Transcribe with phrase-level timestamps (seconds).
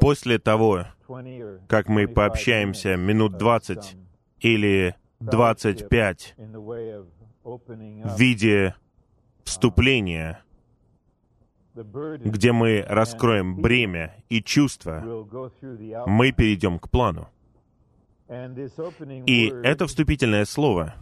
[0.00, 0.86] После того,
[1.68, 3.96] как мы пообщаемся минут 20
[4.40, 6.34] или 25
[7.44, 8.74] в виде
[9.44, 10.40] вступления,
[11.74, 15.00] где мы раскроем бремя и чувства,
[16.06, 17.28] мы перейдем к плану.
[19.26, 20.94] И это вступительное слово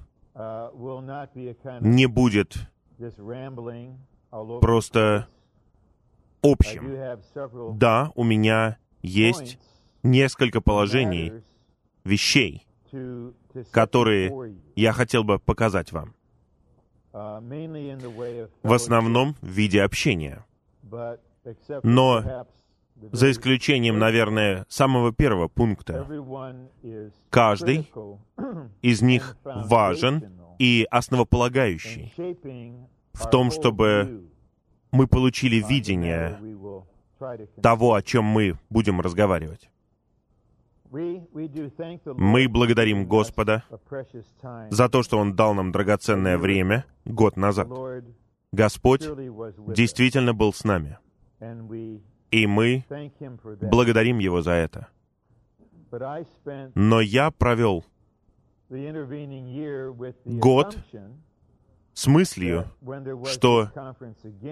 [1.81, 2.57] не будет
[4.61, 5.29] просто
[6.43, 7.79] общим.
[7.79, 9.59] Да, у меня есть
[10.03, 11.33] несколько положений,
[12.05, 12.67] вещей,
[13.71, 16.15] которые я хотел бы показать вам.
[17.13, 20.45] В основном в виде общения.
[21.83, 22.47] Но
[23.11, 26.07] за исключением, наверное, самого первого пункта,
[27.31, 27.91] каждый
[28.83, 32.15] из них важен и основополагающий
[33.13, 34.31] в том, чтобы
[34.93, 36.39] мы получили видение
[37.61, 39.71] того, о чем мы будем разговаривать.
[40.91, 43.65] Мы благодарим Господа
[44.71, 47.69] за то, что Он дал нам драгоценное время год назад.
[48.53, 49.09] Господь
[49.69, 50.99] действительно был с нами.
[52.31, 52.85] И мы
[53.63, 54.89] благодарим Его за это.
[56.75, 57.85] Но я провел
[60.25, 60.79] год
[61.95, 62.67] с мыслью,
[63.27, 63.71] что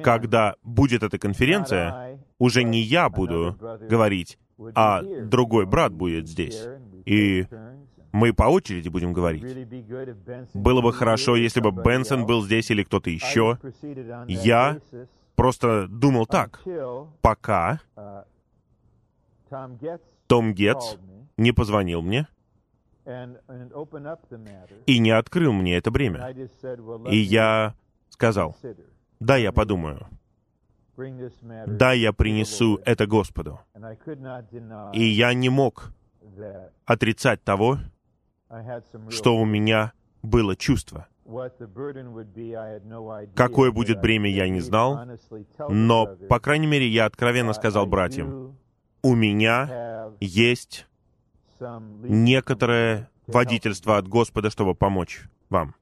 [0.03, 3.57] когда будет эта конференция, уже не я буду
[3.89, 4.39] говорить,
[4.75, 6.67] а другой брат будет здесь.
[7.07, 7.47] И
[8.13, 9.45] мы по очереди будем говорить.
[10.55, 13.59] Было бы хорошо, если бы Бенсон был здесь или кто-то еще.
[14.27, 14.81] Я
[15.37, 16.63] просто думал так,
[17.23, 17.81] пока
[20.27, 20.97] Том Гетц
[21.37, 22.27] не позвонил мне
[24.87, 26.31] и не открыл мне это бремя.
[27.11, 27.75] И я
[28.09, 28.57] сказал,
[29.21, 30.07] да, я подумаю.
[31.67, 33.61] Да, я принесу это Господу.
[34.93, 35.93] И я не мог
[36.85, 37.79] отрицать того,
[39.09, 39.93] что у меня
[40.23, 41.07] было чувство.
[43.35, 45.01] Какое будет бремя, я не знал,
[45.69, 48.59] но, по крайней мере, я откровенно сказал братьям,
[49.03, 50.87] у меня есть
[52.03, 55.75] некоторое водительство от Господа, чтобы помочь вам.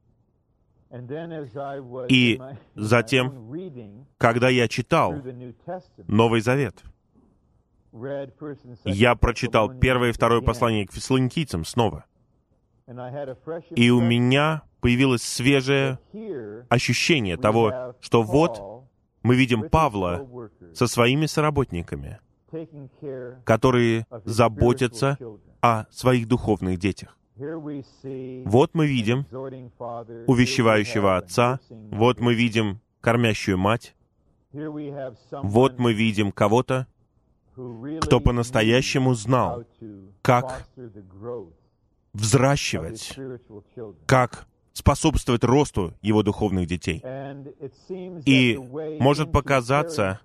[2.08, 2.40] И
[2.74, 3.54] затем,
[4.16, 5.14] когда я читал
[6.06, 6.82] Новый Завет,
[8.84, 12.04] я прочитал первое и второе послание к фессалоникийцам снова.
[13.70, 15.98] И у меня появилось свежее
[16.70, 18.86] ощущение того, что вот
[19.22, 20.26] мы видим Павла
[20.72, 22.20] со своими соработниками,
[23.44, 25.18] которые заботятся
[25.60, 27.16] о своих духовных детях.
[27.36, 29.26] Вот мы видим
[30.26, 33.94] увещевающего отца, вот мы видим кормящую мать,
[34.52, 36.86] вот мы видим кого-то,
[38.00, 39.64] кто по-настоящему знал,
[40.22, 40.68] как
[42.12, 43.16] взращивать,
[44.06, 47.02] как способствовать росту его духовных детей.
[48.24, 48.56] И
[49.00, 50.20] может показаться,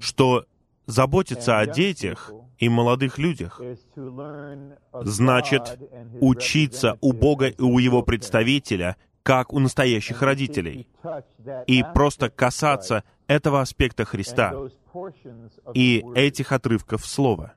[0.00, 0.46] что
[0.86, 3.60] заботиться о детях и молодых людях
[4.92, 5.78] значит
[6.20, 10.88] учиться у Бога и у Его представителя, как у настоящих родителей,
[11.66, 14.54] и просто касаться этого аспекта Христа
[15.74, 17.54] и этих отрывков Слова.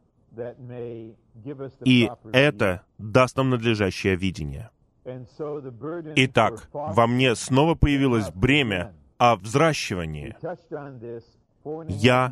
[1.85, 4.71] И это даст нам надлежащее видение.
[6.15, 10.35] Итак, во мне снова появилось бремя о взращивании.
[11.87, 12.31] Я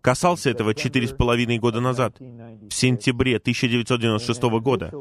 [0.00, 4.92] касался этого четыре с половиной года назад, в сентябре 1996 года.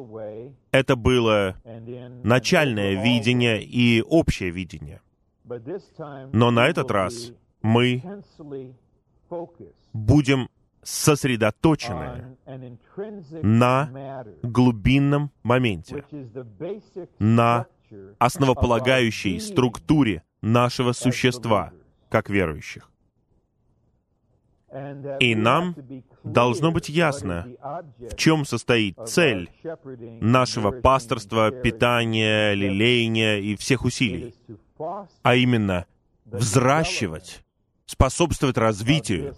[0.72, 1.56] Это было
[2.24, 5.02] начальное видение и общее видение.
[6.34, 8.04] Но на этот раз мы
[9.94, 10.50] будем
[10.82, 12.38] сосредоточены
[13.42, 16.06] на глубинном моменте,
[17.20, 17.66] на
[18.18, 21.74] основополагающей структуре нашего существа,
[22.10, 22.90] как верующих.
[25.20, 25.76] И нам
[26.24, 27.48] должно быть ясно,
[27.98, 29.50] в чем состоит цель
[30.22, 34.36] нашего пасторства, питания, лилейния и всех усилий,
[35.24, 35.86] а именно
[36.26, 37.44] взращивать,
[37.86, 39.36] способствовать развитию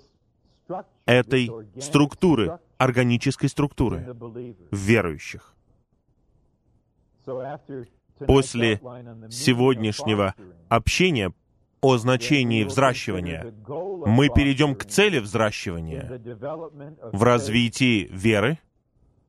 [1.05, 1.49] этой
[1.79, 4.15] структуры, органической структуры
[4.71, 5.53] верующих.
[8.27, 8.77] После
[9.29, 10.35] сегодняшнего
[10.69, 11.33] общения
[11.81, 13.53] о значении взращивания,
[14.05, 16.21] мы перейдем к цели взращивания
[17.11, 18.59] в развитии веры,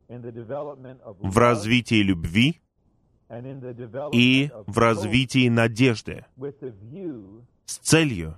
[0.09, 2.61] в развитии любви
[4.13, 6.27] и в развитии надежды
[7.65, 8.37] с целью,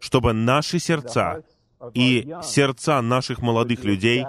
[0.00, 1.42] чтобы наши сердца
[1.94, 4.24] и сердца наших молодых людей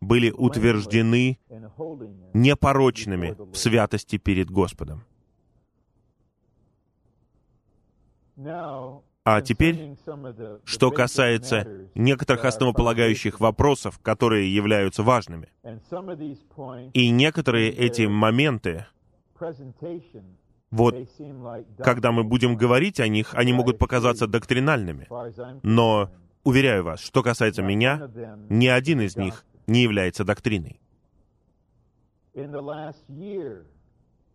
[0.00, 1.38] были утверждены
[2.32, 5.04] непорочными в святости перед Господом.
[9.24, 9.96] А теперь,
[10.64, 15.50] что касается некоторых основополагающих вопросов, которые являются важными.
[16.94, 18.86] И некоторые эти моменты,
[20.70, 20.96] вот,
[21.78, 25.08] когда мы будем говорить о них, они могут показаться доктринальными.
[25.62, 26.10] Но,
[26.44, 28.10] уверяю вас, что касается меня,
[28.48, 30.80] ни один из них не является доктриной.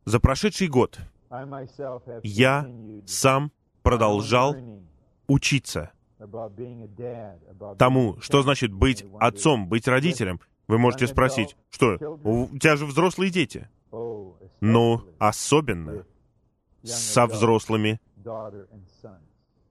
[0.05, 0.99] За прошедший год
[2.21, 2.67] я
[3.07, 3.51] сам
[3.83, 4.55] продолжал
[5.27, 5.91] учиться
[7.77, 10.39] тому, что значит быть отцом, быть родителем.
[10.67, 13.69] Вы можете спросить, что, у тебя же взрослые дети.
[14.61, 16.05] Ну, особенно
[16.83, 17.99] со взрослыми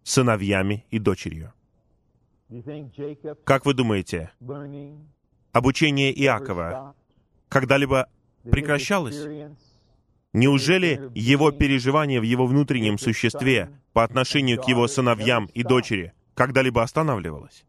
[0.02, 1.52] сыновьями и дочерью.
[3.44, 4.30] Как вы думаете,
[5.52, 6.94] обучение Иакова
[7.48, 8.08] когда-либо
[8.42, 9.26] прекращалось?
[10.32, 16.82] Неужели его переживание в его внутреннем существе по отношению к его сыновьям и дочери когда-либо
[16.82, 17.64] останавливалось?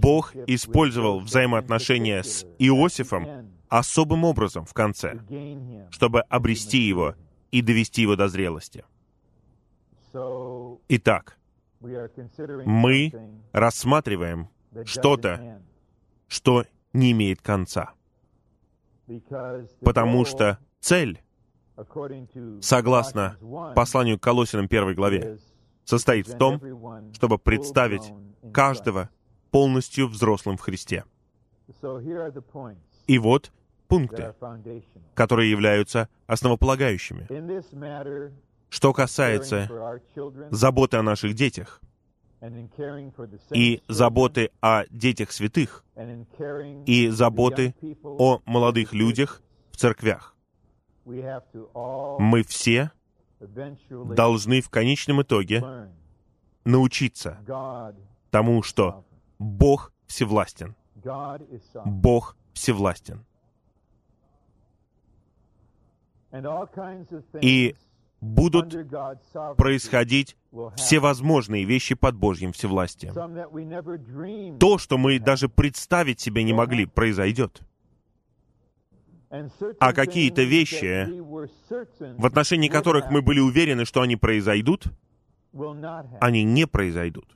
[0.00, 5.18] Бог использовал взаимоотношения с Иосифом особым образом в конце,
[5.90, 7.16] чтобы обрести его
[7.50, 8.84] и довести его до зрелости.
[10.88, 11.38] Итак,
[11.80, 13.12] мы
[13.52, 14.48] рассматриваем
[14.84, 15.60] что-то,
[16.28, 17.92] что не имеет конца.
[19.80, 21.22] Потому что Цель,
[22.60, 23.36] согласно
[23.76, 25.38] посланию к Колосинам первой главе,
[25.84, 26.60] состоит в том,
[27.14, 28.12] чтобы представить
[28.52, 29.08] каждого
[29.52, 31.04] полностью взрослым в Христе.
[33.06, 33.52] И вот
[33.86, 34.34] пункты,
[35.14, 37.28] которые являются основополагающими.
[38.68, 40.00] Что касается
[40.50, 41.80] заботы о наших детях
[43.52, 45.84] и заботы о детях святых
[46.86, 50.34] и заботы о молодых людях в церквях,
[51.04, 52.90] мы все
[53.40, 55.90] должны в конечном итоге
[56.64, 57.38] научиться
[58.30, 59.04] тому, что
[59.38, 60.76] Бог всевластен.
[61.84, 63.24] Бог всевластен.
[67.40, 67.76] И
[68.20, 68.74] будут
[69.56, 70.36] происходить
[70.76, 74.58] всевозможные вещи под Божьим всевластием.
[74.58, 77.62] То, что мы даже представить себе не могли, произойдет
[79.78, 81.08] а какие-то вещи,
[82.18, 84.84] в отношении которых мы были уверены, что они произойдут,
[86.20, 87.28] они не произойдут.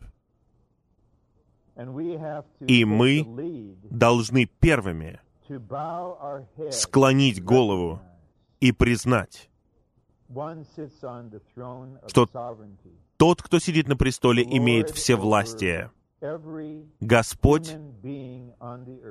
[2.61, 5.21] И мы должны первыми
[6.71, 8.01] склонить голову
[8.61, 9.51] и признать,
[12.09, 12.29] что
[13.17, 15.91] тот, кто сидит на престоле, имеет все властие.
[17.01, 17.77] Господь,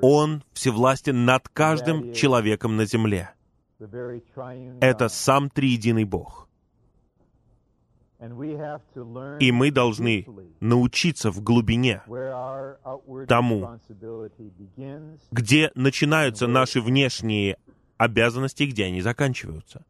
[0.02, 3.32] Он всевластен над каждым человеком на земле.
[4.82, 6.48] Это сам триединый Бог.
[9.40, 10.26] И мы должны
[10.60, 12.02] научиться в глубине
[13.28, 13.80] тому,
[15.32, 17.58] где начинаются наши внешние
[17.98, 19.86] обязанности, где они заканчиваются.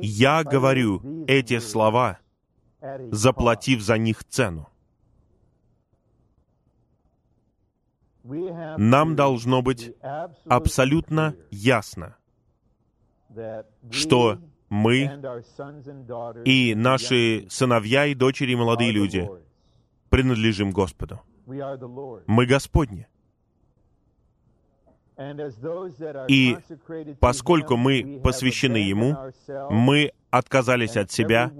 [0.00, 2.18] Я говорю эти слова,
[3.10, 4.68] заплатив за них цену.
[8.78, 9.94] Нам должно быть
[10.46, 12.16] абсолютно ясно,
[13.90, 15.10] что мы
[16.44, 19.28] и наши сыновья и дочери и молодые люди
[20.08, 21.20] принадлежим Господу.
[21.46, 23.06] Мы Господни.
[26.28, 26.56] И
[27.18, 29.16] поскольку мы посвящены Ему,
[29.68, 31.52] мы отказались от себя,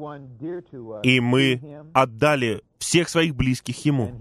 [1.03, 4.17] и мы отдали всех своих близких Ему.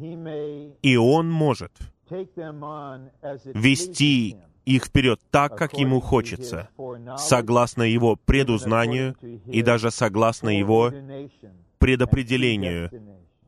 [0.81, 1.71] И Он может
[3.53, 6.69] вести их вперед так, как ему хочется,
[7.17, 10.91] согласно его предузнанию и даже согласно его
[11.79, 12.91] предопределению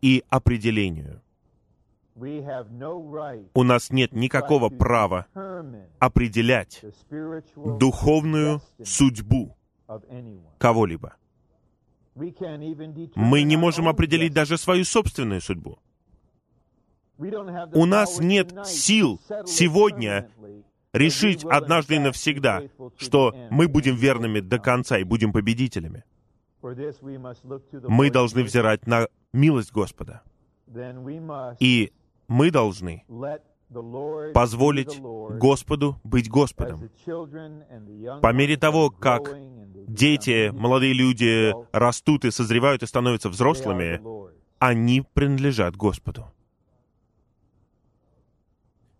[0.02, 1.22] и определению.
[3.54, 5.28] У нас нет никакого права
[6.00, 6.84] определять
[7.56, 9.56] духовную судьбу
[10.58, 11.16] кого-либо.
[12.16, 15.80] Мы не можем определить даже свою собственную судьбу.
[17.74, 20.30] У нас нет сил сегодня
[20.94, 22.64] решить однажды и навсегда,
[22.98, 26.04] что мы будем верными до конца и будем победителями.
[26.62, 30.22] Мы должны взирать на милость Господа.
[31.60, 31.92] И
[32.28, 33.04] мы должны
[34.34, 36.90] позволить Господу быть Господом.
[38.22, 39.34] По мере того, как
[39.88, 44.02] дети, молодые люди растут и созревают и становятся взрослыми,
[44.60, 46.32] они принадлежат Господу.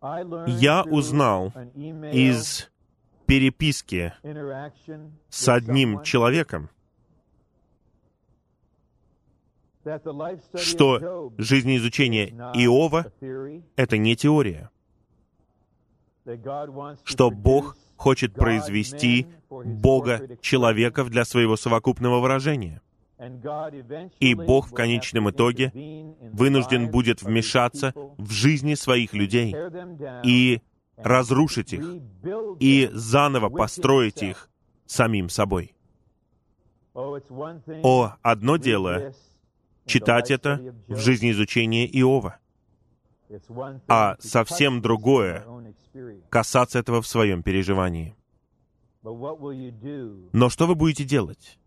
[0.02, 1.54] Я узнал
[2.12, 2.70] из
[3.28, 4.14] переписки
[5.30, 6.70] с одним человеком,
[10.56, 13.12] что жизнеизучение Иова—
[13.76, 14.72] это не теория,
[17.04, 22.82] что Бог хочет произвести Бога человеков для своего совокупного выражения.
[24.20, 25.72] И Бог в конечном итоге
[26.32, 29.56] вынужден будет вмешаться в жизни своих людей
[30.24, 30.62] и
[30.98, 31.86] разрушить их,
[32.60, 34.50] и заново построить их
[34.86, 35.76] самим собой.
[36.94, 39.14] О, одно дело
[39.86, 42.38] читать это в жизни изучения Иова,
[43.88, 45.46] а совсем другое—
[46.30, 48.16] касаться этого в своем переживании.
[49.04, 51.60] Но что вы будете делать,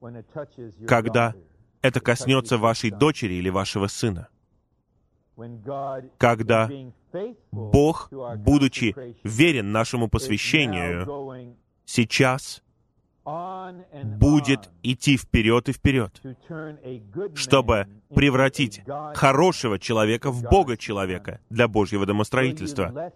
[0.87, 1.35] когда
[1.83, 4.29] это коснется вашей дочери или вашего сына?
[6.17, 6.71] Когда
[7.51, 12.63] Бог, будучи верен нашему посвящению, сейчас
[13.25, 16.21] будет идти вперед и вперед,
[17.35, 18.83] чтобы превратить
[19.15, 23.13] хорошего человека в Бога человека для Божьего домостроительства.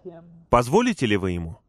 [0.51, 1.61] Позволите ли вы ему?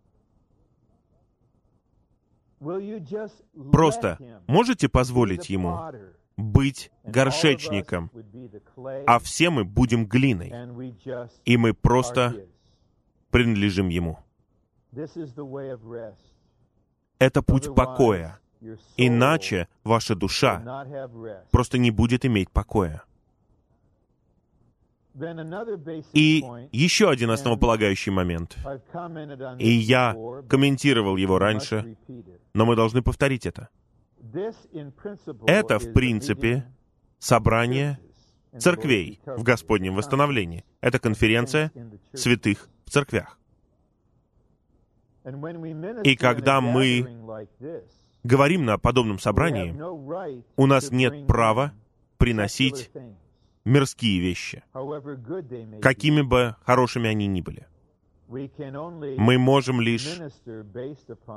[3.71, 5.79] Просто можете позволить ему
[6.37, 8.11] быть горшечником,
[9.07, 10.53] а все мы будем глиной,
[11.45, 12.45] и мы просто
[13.29, 14.19] принадлежим ему.
[17.19, 18.39] Это путь покоя.
[18.97, 20.85] Иначе ваша душа
[21.51, 23.03] просто не будет иметь покоя.
[26.13, 28.57] И еще один основополагающий момент.
[29.57, 30.15] И я
[30.47, 31.97] комментировал его раньше,
[32.53, 33.69] но мы должны повторить это.
[35.45, 36.65] Это, в принципе,
[37.19, 37.99] собрание
[38.57, 40.63] церквей в Господнем восстановлении.
[40.81, 41.71] Это конференция
[42.13, 43.37] святых в церквях.
[46.03, 47.07] И когда мы
[48.23, 49.75] говорим на подобном собрании,
[50.55, 51.73] у нас нет права
[52.17, 52.91] приносить
[53.65, 54.63] мирские вещи,
[55.81, 57.67] какими бы хорошими они ни были.
[58.29, 60.19] Мы можем лишь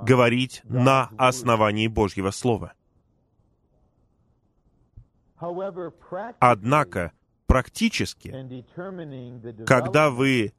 [0.03, 2.75] говорить на основании Божьего Слова.
[6.39, 7.13] Однако,
[7.47, 8.31] практически,
[9.65, 10.53] когда вы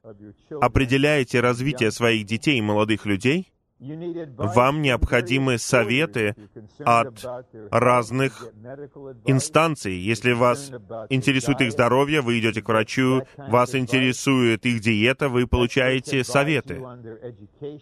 [0.60, 3.52] определяете развитие своих детей и молодых людей,
[4.37, 6.35] вам необходимы советы
[6.79, 7.25] от
[7.71, 8.47] разных
[9.25, 9.95] инстанций.
[9.95, 10.71] Если вас
[11.09, 16.81] интересует их здоровье, вы идете к врачу, вас интересует их диета, вы получаете советы.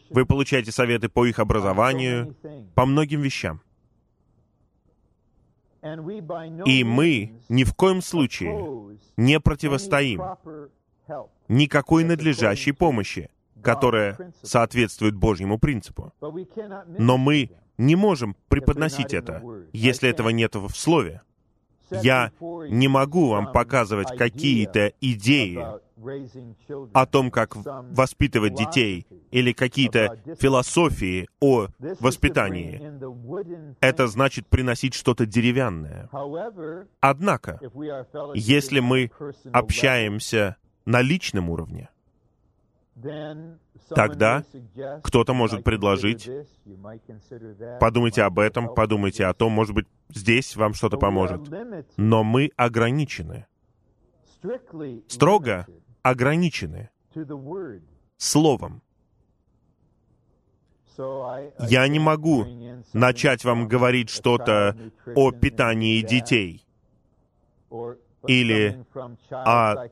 [0.10, 2.36] Вы получаете советы по их образованию,
[2.76, 3.62] по многим вещам.
[6.66, 10.22] И мы ни в коем случае не противостоим
[11.48, 13.30] никакой надлежащей помощи,
[13.64, 16.14] которая соответствует Божьему принципу.
[16.98, 21.22] Но мы не можем преподносить это, если этого нет в Слове.
[21.90, 25.60] Я не могу вам показывать какие-то идеи
[26.94, 31.68] о том, как воспитывать детей, или какие-то философии о
[32.00, 32.82] воспитании.
[33.82, 36.10] Это значит приносить что-то деревянное.
[37.00, 37.60] Однако,
[38.34, 39.12] если мы
[39.52, 41.90] общаемся на личном уровне,
[43.90, 44.44] тогда
[45.04, 46.30] кто-то может предложить,
[47.80, 51.42] подумайте об этом, подумайте о том, может быть, здесь вам что-то поможет.
[51.98, 53.48] Но мы ограничены,
[55.08, 55.68] строго
[56.02, 56.90] ограничены
[58.18, 58.82] Словом.
[61.60, 62.46] Я не могу
[62.94, 64.78] начать вам говорить что-то
[65.16, 66.66] о питании детей.
[68.28, 68.86] или
[69.32, 69.88] о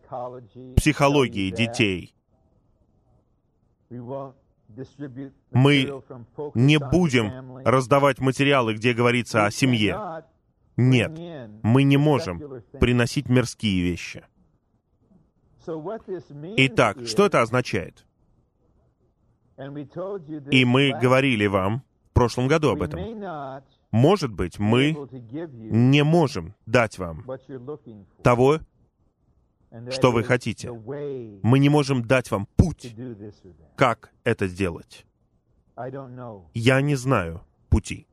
[0.76, 2.14] психологии детей
[5.52, 6.04] мы
[6.54, 10.24] не будем раздавать материалы, где говорится о семье.
[10.78, 11.12] Нет,
[11.64, 14.24] мы не можем приносить мирские вещи.
[16.58, 18.06] Итак, что это означает?
[20.52, 23.00] И мы говорили вам в прошлом году об этом.
[23.92, 24.96] Может быть, мы
[25.52, 27.26] не можем дать вам
[28.24, 28.60] того,
[29.92, 30.72] что вы хотите.
[30.72, 32.96] Мы не можем дать вам путь,
[33.76, 35.06] как это сделать.
[36.54, 38.08] Я не знаю пути.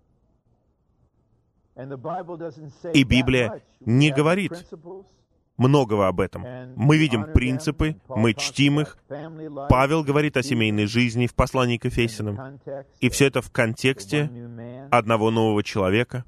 [2.94, 4.52] И Библия не говорит
[5.56, 6.44] многого об этом.
[6.76, 8.98] Мы видим принципы, мы чтим их.
[9.68, 12.60] Павел говорит о семейной жизни в послании к Ефесянам.
[13.00, 14.30] И все это в контексте
[14.90, 16.25] одного нового человека,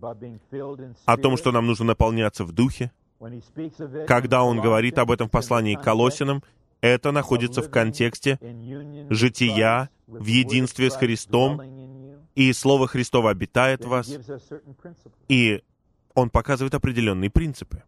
[0.00, 2.92] о том, что нам нужно наполняться в духе,
[4.06, 6.42] Когда он говорит об этом в послании к Колосинам,
[6.80, 8.38] это находится в контексте
[9.10, 11.62] жития в единстве с Христом,
[12.34, 14.12] и Слово Христово обитает в вас,
[15.28, 15.62] и
[16.14, 17.82] Он показывает определенные принципы.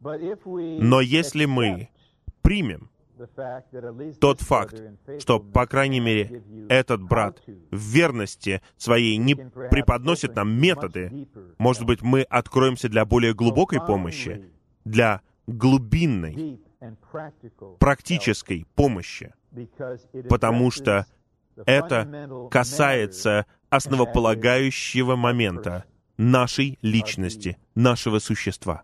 [0.00, 1.90] Но если мы
[2.40, 2.90] примем
[4.20, 4.82] тот факт,
[5.18, 12.02] что, по крайней мере, этот брат в верности своей не преподносит нам методы, может быть,
[12.02, 14.50] мы откроемся для более глубокой помощи,
[14.84, 16.60] для глубинной,
[17.78, 19.32] практической помощи,
[20.28, 21.06] потому что
[21.66, 25.84] это касается основополагающего момента
[26.16, 28.82] нашей личности, нашего существа.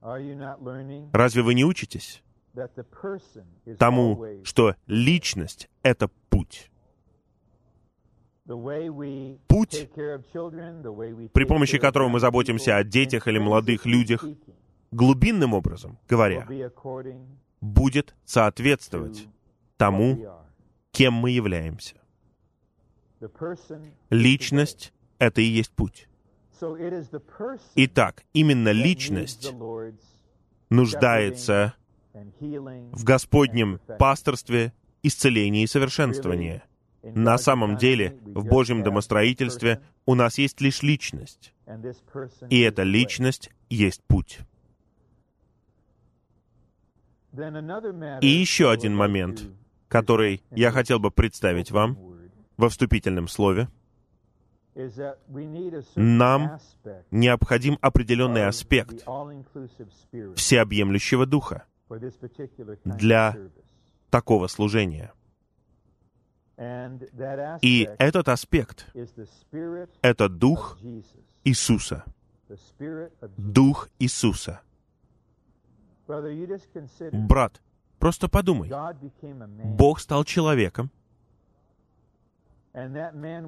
[0.00, 2.22] Разве вы не учитесь
[3.78, 6.70] тому, что личность— это путь?
[8.46, 9.90] Путь,
[11.32, 14.24] при помощи которого мы заботимся о детях или молодых людях,
[14.90, 16.48] глубинным образом говоря,
[17.60, 19.28] будет соответствовать
[19.76, 20.30] тому,
[20.92, 21.96] кем мы являемся.
[24.10, 26.08] Личность— это и есть путь.
[27.74, 29.52] Итак, именно личность
[30.70, 31.74] нуждается
[32.40, 34.72] в Господнем пасторстве,
[35.02, 36.62] исцелении и совершенствовании.
[37.02, 41.54] На самом деле, в Божьем домостроительстве у нас есть лишь личность.
[42.50, 44.40] И эта личность есть путь.
[48.20, 49.42] И еще один момент,
[49.86, 51.96] который я хотел бы представить вам
[52.56, 53.68] во вступительном слове.
[55.94, 56.58] Нам
[57.10, 59.04] необходим определенный аспект
[60.36, 61.64] всеобъемлющего духа
[62.84, 63.36] для
[64.10, 65.12] такого служения.
[67.62, 68.86] И этот аспект—
[70.02, 70.78] это Дух
[71.44, 72.04] Иисуса.
[73.36, 74.60] Дух Иисуса.
[77.12, 77.60] Брат,
[77.98, 78.70] просто подумай.
[79.64, 80.90] Бог стал человеком,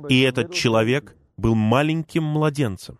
[0.09, 2.99] и этот человек был маленьким младенцем.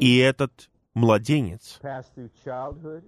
[0.00, 1.78] И этот младенец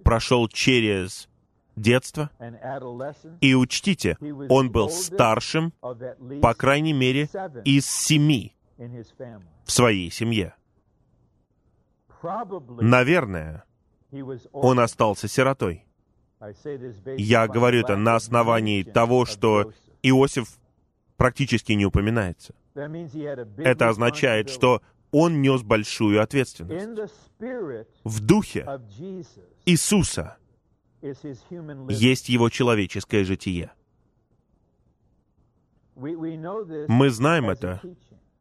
[0.03, 1.27] прошел через
[1.75, 2.29] детство,
[3.41, 4.15] и учтите,
[4.47, 5.73] он был старшим,
[6.41, 7.27] по крайней мере,
[7.65, 10.53] из семи в своей семье.
[12.79, 13.63] Наверное,
[14.51, 15.85] он остался сиротой.
[17.17, 19.73] Я говорю это на основании того, что
[20.03, 20.59] Иосиф
[21.17, 22.53] практически не упоминается.
[22.75, 27.19] Это означает, что он нес большую ответственность.
[28.03, 28.65] В духе
[29.65, 30.37] Иисуса
[31.01, 33.71] есть его человеческое житие.
[35.95, 37.81] Мы знаем это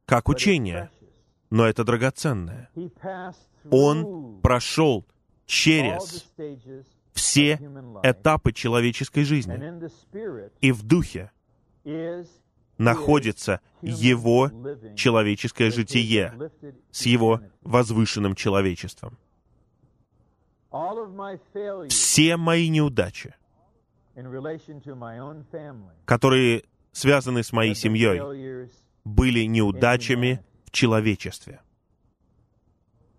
[0.04, 0.90] как учение,
[1.50, 2.70] но это драгоценное.
[3.70, 5.06] Он прошел
[5.46, 6.26] через
[7.12, 7.54] все
[8.02, 9.58] этапы человеческой жизни.
[10.60, 11.32] И в духе
[12.78, 14.50] находится его
[14.96, 16.32] человеческое житие
[16.90, 19.18] с его возвышенным человечеством.
[21.88, 23.34] Все мои неудачи,
[26.04, 28.68] которые связаны с моей семьей,
[29.04, 31.60] были неудачами в человечестве.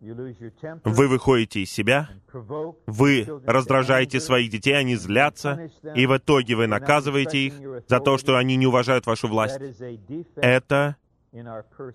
[0.01, 2.09] Вы выходите из себя,
[2.85, 7.53] вы раздражаете своих детей, они злятся, и в итоге вы наказываете их
[7.87, 9.59] за то, что они не уважают вашу власть.
[10.35, 10.95] Это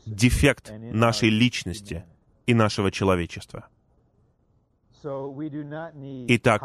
[0.06, 2.04] дефект нашей личности
[2.46, 3.68] и нашего человечества.
[6.28, 6.62] Итак,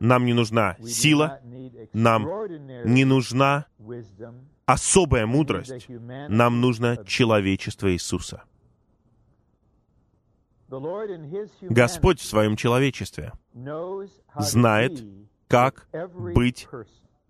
[0.00, 1.40] нам не нужна сила,
[1.92, 2.28] нам
[2.84, 3.66] не нужна
[4.66, 8.44] особая мудрость, нам нужно человечество Иисуса.
[11.62, 13.32] Господь в своем человечестве
[14.38, 15.04] знает,
[15.48, 15.88] как
[16.34, 16.68] быть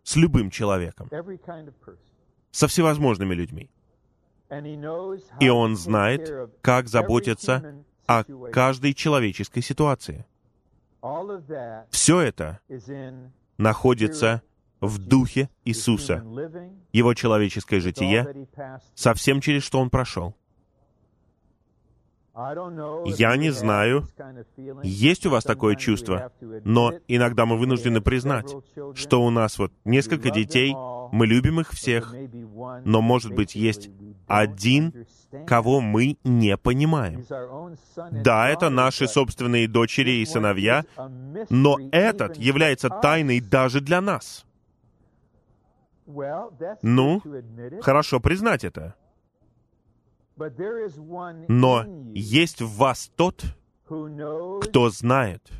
[0.03, 1.09] с любым человеком,
[2.51, 3.71] со всевозможными людьми.
[5.41, 10.27] И Он знает, как заботиться о каждой человеческой ситуации.
[11.91, 12.61] Все это
[13.57, 14.43] находится
[14.81, 16.25] в Духе Иисуса,
[16.93, 18.49] Его человеческое житие,
[18.95, 20.35] совсем через что Он прошел.
[23.07, 24.09] Я не знаю,
[24.83, 26.33] есть у вас такое чувство,
[26.65, 28.55] но иногда мы вынуждены признать,
[28.95, 30.75] что у нас вот несколько детей,
[31.13, 32.15] мы любим их всех,
[32.85, 33.91] но, может быть, есть
[34.27, 35.07] один,
[35.47, 37.25] кого мы не понимаем.
[38.25, 40.85] Да, это наши собственные дочери и сыновья,
[41.51, 44.47] но этот является тайной даже для нас.
[46.83, 47.23] Ну,
[47.81, 48.95] хорошо признать это.
[51.49, 53.45] Но есть в вас тот,
[53.85, 55.51] кто знает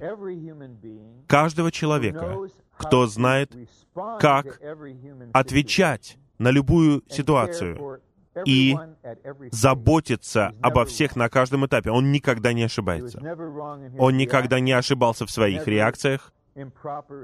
[1.27, 2.37] каждого человека,
[2.77, 3.55] кто знает,
[4.19, 4.61] как
[5.33, 8.01] отвечать на любую ситуацию
[8.47, 8.77] и
[9.51, 11.91] заботиться обо всех на каждом этапе.
[11.91, 13.21] Он никогда не ошибается.
[13.99, 16.33] Он никогда не ошибался в своих реакциях,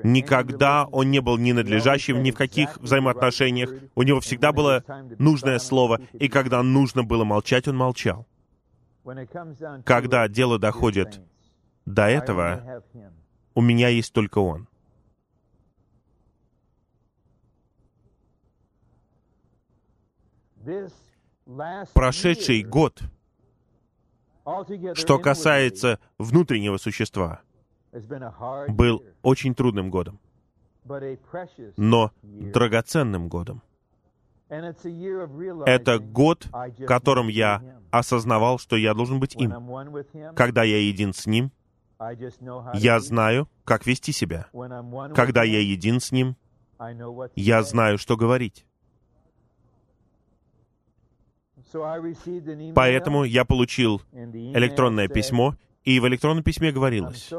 [0.03, 3.71] Никогда он не был ненадлежащим ни в каких взаимоотношениях.
[3.95, 4.85] У него всегда было
[5.19, 8.27] нужное слово, и когда нужно было молчать, он молчал.
[9.85, 11.21] Когда дело доходит
[11.85, 12.83] до этого,
[13.55, 14.69] у меня есть только он.
[21.95, 23.01] Прошедший год,
[24.95, 27.43] что касается внутреннего существа,
[28.69, 30.19] был очень трудным годом,
[31.77, 33.63] но драгоценным годом.
[34.49, 39.53] Это год, в котором я осознавал, что я должен быть им.
[40.35, 41.51] Когда я един с ним,
[42.75, 44.47] я знаю, как вести себя.
[45.15, 46.37] Когда я един с ним,
[47.35, 48.67] я знаю, что говорить.
[52.75, 55.57] Поэтому я получил электронное письмо,
[55.87, 57.33] и в электронном письме говорилось,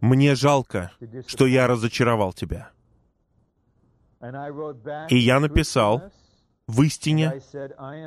[0.00, 0.90] «Мне жалко,
[1.26, 2.70] что я разочаровал тебя».
[5.08, 6.02] И я написал
[6.66, 7.40] в истине,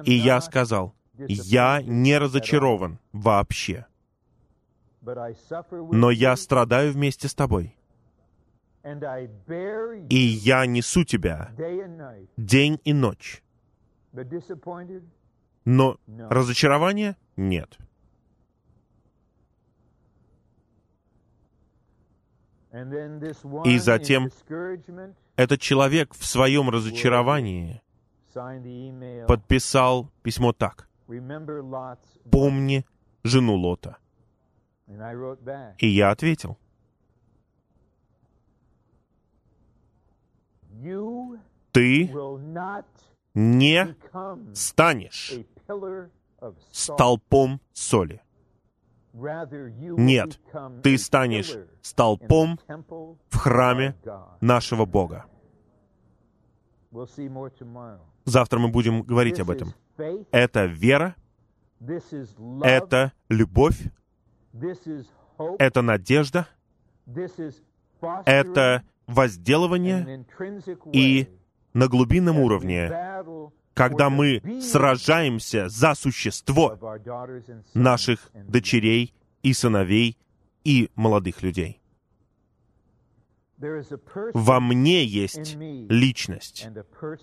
[0.04, 3.88] и я сказал, «Я не разочарован вообще,
[5.02, 7.78] но я страдаю вместе с тобой,
[8.84, 11.52] и я несу тебя
[12.36, 13.42] день и ночь».
[15.66, 15.98] Но
[16.30, 17.78] разочарования нет.
[23.66, 24.30] И затем
[25.36, 27.82] этот человек в своем разочаровании
[29.28, 30.90] подписал письмо так.
[32.32, 32.86] «Помни
[33.24, 33.98] жену Лота».
[35.78, 36.58] И я ответил.
[41.72, 42.12] Ты
[43.34, 43.96] не
[44.54, 45.34] станешь
[46.72, 48.22] столпом соли.
[49.16, 50.40] Нет,
[50.84, 52.60] ты станешь столпом
[53.30, 53.96] в храме
[54.42, 55.26] нашего Бога.
[58.26, 59.74] Завтра мы будем говорить об этом.
[60.32, 61.16] Это вера,
[62.62, 63.82] это любовь,
[65.60, 66.48] это надежда,
[68.26, 70.26] это возделывание
[70.92, 71.30] и
[71.74, 72.92] на глубинном уровне
[73.76, 76.80] когда мы сражаемся за существо
[77.74, 80.18] наших дочерей и сыновей
[80.64, 81.82] и молодых людей.
[83.58, 86.68] Во мне есть личность,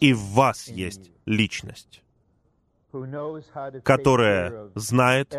[0.00, 2.04] и в вас есть личность,
[3.82, 5.34] которая знает,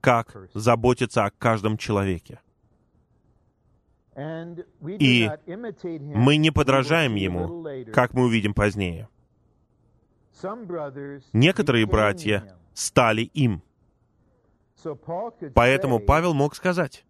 [0.00, 2.40] как заботиться о каждом человеке.
[4.84, 9.08] И мы не подражаем ему, как мы увидим позднее.
[11.32, 13.62] Некоторые братья стали им.
[15.54, 17.04] Поэтому Павел мог сказать,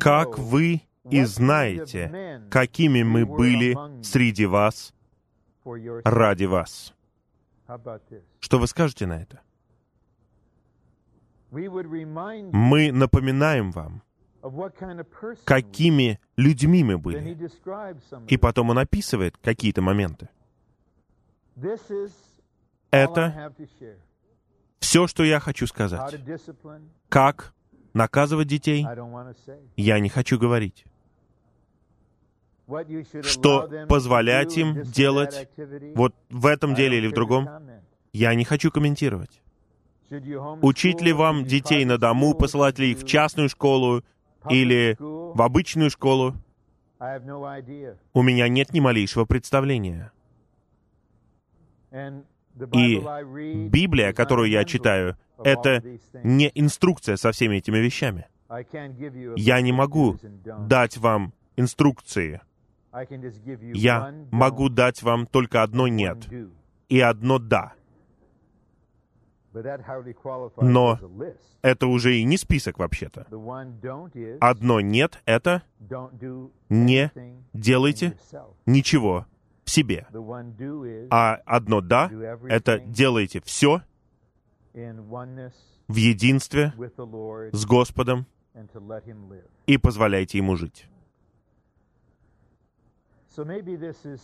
[0.00, 4.94] «Как вы и знаете, какими мы были среди вас
[6.04, 6.94] ради вас».
[8.40, 9.40] Что вы скажете на это?
[11.50, 14.02] Мы напоминаем вам,
[15.44, 17.36] какими людьми мы были.
[18.28, 20.28] И потом он описывает какие-то моменты.
[22.90, 23.52] Это
[24.80, 26.20] все, что я хочу сказать.
[27.08, 27.54] Как
[27.92, 28.86] наказывать детей,
[29.76, 30.84] я не хочу говорить.
[33.22, 35.48] Что позволять им делать
[35.94, 37.48] вот в этом деле или в другом,
[38.12, 39.42] я не хочу комментировать.
[40.62, 44.02] Учить ли вам детей на дому, посылать ли их в частную школу
[44.48, 46.34] или в обычную школу,
[48.12, 50.12] у меня нет ни малейшего представления.
[52.72, 55.82] И Библия, которую я читаю, это
[56.22, 58.26] не инструкция со всеми этими вещами.
[59.36, 60.16] Я не могу
[60.68, 62.40] дать вам инструкции.
[63.72, 66.28] Я могу дать вам только одно «нет»
[66.88, 67.72] и одно «да».
[70.60, 70.98] Но
[71.62, 73.26] это уже и не список вообще-то.
[74.40, 75.62] Одно «нет»— это
[76.68, 77.10] не
[77.52, 78.16] делайте
[78.66, 79.26] ничего
[79.64, 80.06] в себе.
[81.10, 82.10] А одно «да»—
[82.48, 83.82] это делайте все
[84.74, 86.72] в единстве
[87.52, 88.26] с Господом
[89.66, 90.88] и позволяйте Ему жить.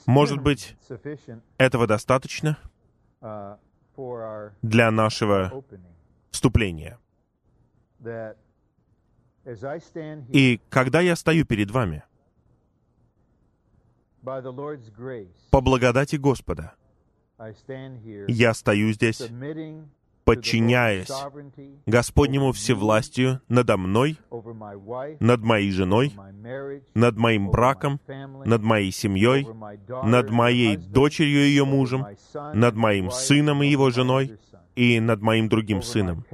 [0.06, 0.76] Может быть,
[1.58, 2.58] этого достаточно
[4.62, 5.64] для нашего
[6.30, 6.98] вступления.
[10.32, 12.04] И когда я стою перед вами,
[15.50, 16.74] по благодати Господа,
[18.28, 19.22] я стою здесь,
[20.24, 21.10] подчиняясь
[21.86, 24.18] Господнему всевластию надо мной,
[25.20, 26.12] над моей женой,
[26.94, 28.00] над моим браком,
[28.44, 29.46] над моей семьей,
[30.04, 32.06] над моей дочерью и ее мужем,
[32.54, 34.38] над моим сыном и его женой,
[34.76, 36.24] и над моим другим сыном,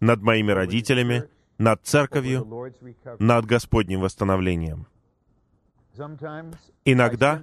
[0.00, 1.24] над моими родителями,
[1.58, 2.72] над церковью,
[3.18, 4.86] над Господним восстановлением.
[6.84, 7.42] Иногда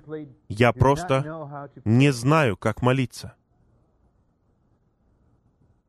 [0.49, 3.35] я просто не знаю, как молиться.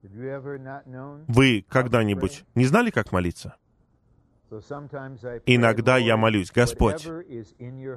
[0.02, 3.57] Вы когда-нибудь не знали, как молиться?
[4.50, 7.07] Иногда я молюсь, Господь,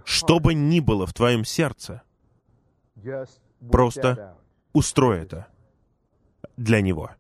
[0.06, 2.02] что бы ни было в твоем сердце,
[3.72, 4.36] просто
[4.74, 5.48] устрой это
[6.58, 7.12] для Него.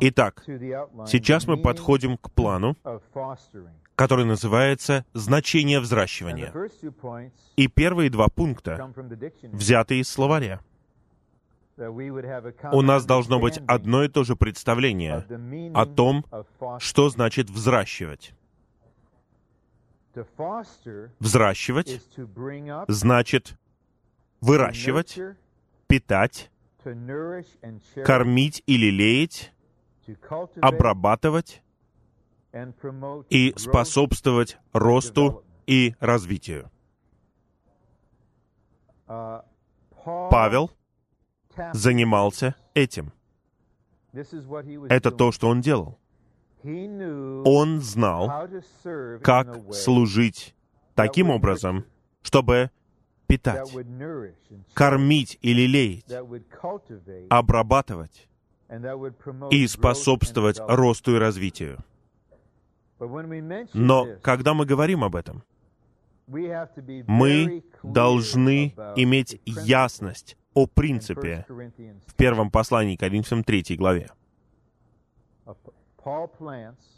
[0.00, 0.42] Итак,
[1.06, 2.76] сейчас мы подходим к плану,
[4.00, 6.54] который называется «Значение взращивания».
[7.56, 8.90] И первые два пункта
[9.42, 10.62] взяты из словаря.
[11.76, 15.26] У нас должно быть одно и то же представление
[15.74, 16.24] о том,
[16.78, 18.32] что значит взращивать.
[21.18, 22.02] Взращивать
[22.88, 23.58] значит
[24.40, 25.18] выращивать,
[25.88, 26.50] питать,
[28.02, 29.52] кормить или леять,
[30.62, 31.62] обрабатывать
[33.28, 36.70] и способствовать росту и развитию.
[40.04, 40.70] Павел
[41.72, 43.12] занимался этим.
[44.12, 45.98] Это то, что он делал.
[46.62, 48.48] Он знал,
[49.22, 50.54] как служить
[50.94, 51.84] таким образом,
[52.22, 52.70] чтобы
[53.26, 53.70] питать,
[54.74, 56.12] кормить или лелеять,
[57.30, 58.28] обрабатывать
[59.50, 61.78] и способствовать росту и развитию.
[63.74, 65.42] Но когда мы говорим об этом,
[66.26, 71.46] мы должны иметь ясность о принципе
[72.06, 74.10] в первом послании Коринфянам 3 главе.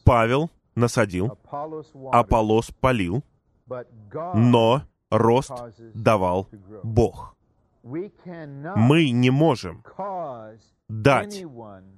[0.05, 1.39] Павел насадил,
[2.13, 3.25] Аполлос полил,
[4.35, 5.53] но рост
[5.95, 6.49] давал
[6.83, 7.37] Бог.
[7.83, 9.85] Мы не можем
[10.89, 11.45] дать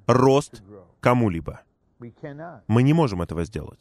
[0.06, 0.62] рост
[1.00, 1.60] кому-либо.
[2.66, 3.80] Мы не можем этого сделать.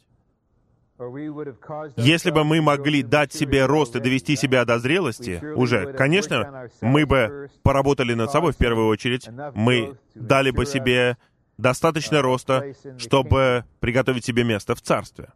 [1.96, 7.04] Если бы мы могли дать себе рост и довести себя до зрелости, уже, конечно, мы
[7.04, 11.16] бы поработали над собой в первую очередь, мы дали бы себе
[11.58, 15.30] достаточно роста, чтобы приготовить себе место в Царстве.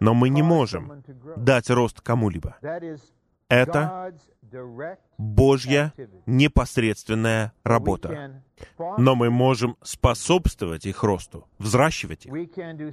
[0.00, 1.02] Но мы не можем
[1.36, 2.56] дать рост кому-либо.
[3.48, 4.14] Это
[5.18, 5.92] Божья
[6.26, 8.42] непосредственная работа.
[8.98, 12.32] Но мы можем способствовать их росту, взращивать их.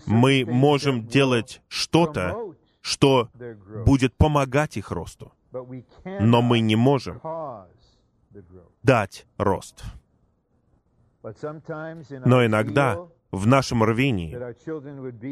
[0.05, 3.29] Мы можем делать что-то, что
[3.85, 5.31] будет помогать их росту.
[5.51, 7.21] Но мы не можем
[8.83, 9.83] дать рост.
[11.23, 12.97] Но иногда
[13.31, 14.37] в нашем рвении,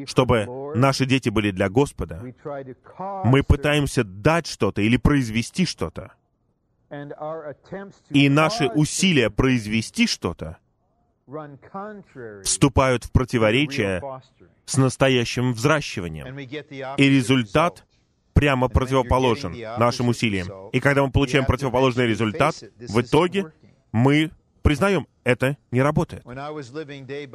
[0.06, 2.24] чтобы наши дети были для Господа,
[3.26, 6.14] мы пытаемся дать что-то или произвести что-то.
[8.10, 10.58] И наши усилия произвести что-то
[12.44, 14.02] вступают в противоречие
[14.66, 16.38] с настоящим взращиванием.
[16.40, 17.86] И результат
[18.34, 20.70] прямо противоположен нашим усилиям.
[20.72, 23.52] И когда мы получаем противоположный результат, в итоге
[23.92, 26.24] мы признаем, это не работает.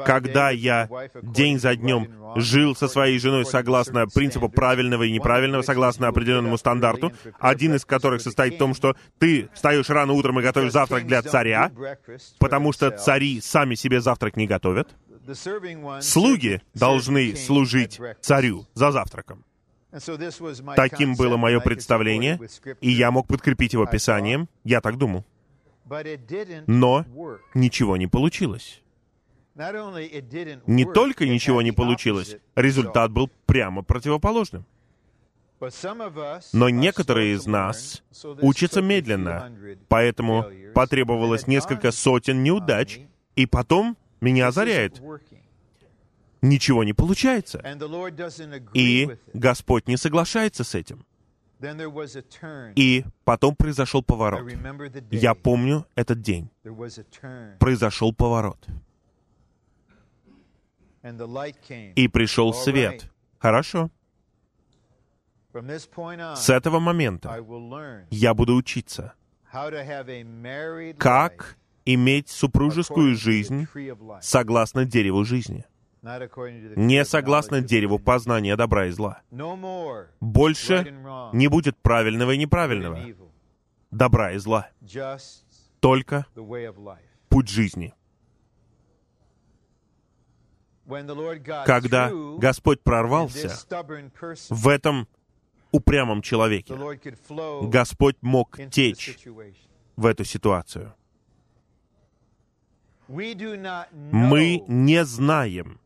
[0.04, 0.88] Когда я
[1.22, 7.12] день за днем жил со своей женой согласно принципу правильного и неправильного, согласно определенному стандарту,
[7.38, 11.22] один из которых состоит в том, что ты встаешь рано утром и готовишь завтрак для
[11.22, 11.70] царя,
[12.38, 14.94] потому что цари сами себе завтрак не готовят,
[16.00, 19.44] слуги должны служить царю за завтраком.
[20.76, 22.40] Таким было мое представление,
[22.80, 25.24] и я мог подкрепить его Писанием, я так думал.
[26.66, 27.04] Но
[27.54, 28.82] ничего не получилось.
[29.54, 34.66] Не только ничего не получилось, результат был прямо противоположным.
[36.52, 38.02] Но некоторые из нас
[38.40, 39.52] учатся медленно,
[39.88, 43.00] поэтому потребовалось несколько сотен неудач,
[43.36, 45.00] и потом меня озаряет.
[46.42, 47.62] Ничего не получается.
[48.74, 51.06] И Господь не соглашается с этим.
[52.76, 54.42] И потом произошел поворот.
[55.10, 56.50] Я помню этот день.
[57.58, 58.66] Произошел поворот.
[61.96, 63.10] И пришел свет.
[63.38, 63.90] Хорошо.
[65.52, 67.44] С этого момента
[68.10, 69.14] я буду учиться,
[70.98, 73.68] как иметь супружескую жизнь
[74.20, 75.64] согласно дереву жизни,
[76.76, 79.22] не согласно дереву познания добра и зла.
[80.20, 80.94] Больше
[81.32, 83.00] не будет правильного и неправильного,
[83.90, 84.68] добра и зла,
[85.80, 86.26] только
[87.28, 87.94] путь жизни.
[91.64, 93.50] Когда Господь прорвался
[94.50, 95.08] в этом
[95.72, 96.74] упрямом человеке,
[97.62, 99.18] Господь мог течь
[99.96, 100.94] в эту ситуацию.
[103.08, 105.80] Мы не знаем,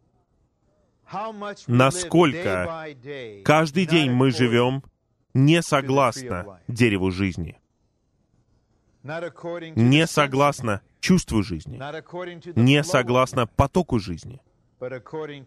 [1.66, 2.87] насколько
[3.44, 4.83] каждый день мы живем
[5.35, 7.59] не согласно дереву жизни,
[9.03, 11.81] не согласно чувству жизни,
[12.57, 14.40] не согласно потоку жизни,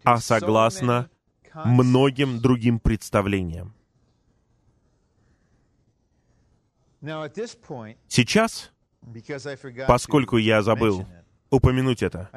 [0.04, 1.10] а согласно
[1.54, 3.74] многим другим представлениям.
[8.08, 8.72] Сейчас,
[9.86, 11.06] поскольку я забыл
[11.52, 12.28] упомянуть это,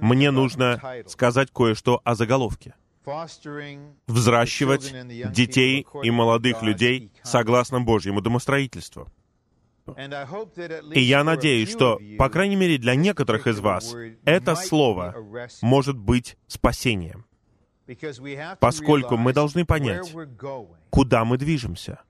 [0.00, 2.74] мне нужно сказать кое-что о заголовке.
[4.06, 4.92] Взращивать
[5.32, 9.08] детей и молодых людей согласно Божьему домостроительству.
[10.94, 15.16] И я надеюсь, что, по крайней мере, для некоторых из вас это слово
[15.60, 17.24] может быть спасением,
[18.60, 20.14] поскольку мы должны понять,
[20.90, 22.00] куда мы движемся.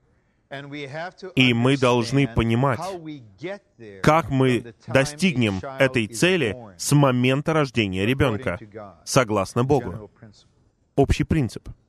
[1.35, 2.79] И мы должны понимать,
[4.01, 8.59] как мы достигнем этой цели с момента рождения ребенка,
[9.03, 10.11] согласно Богу.
[10.95, 11.69] Общий принцип—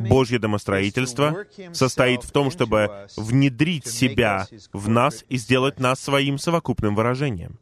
[0.00, 6.94] Божье домостроительство состоит в том, чтобы внедрить себя в нас и сделать нас своим совокупным
[6.94, 7.58] выражением.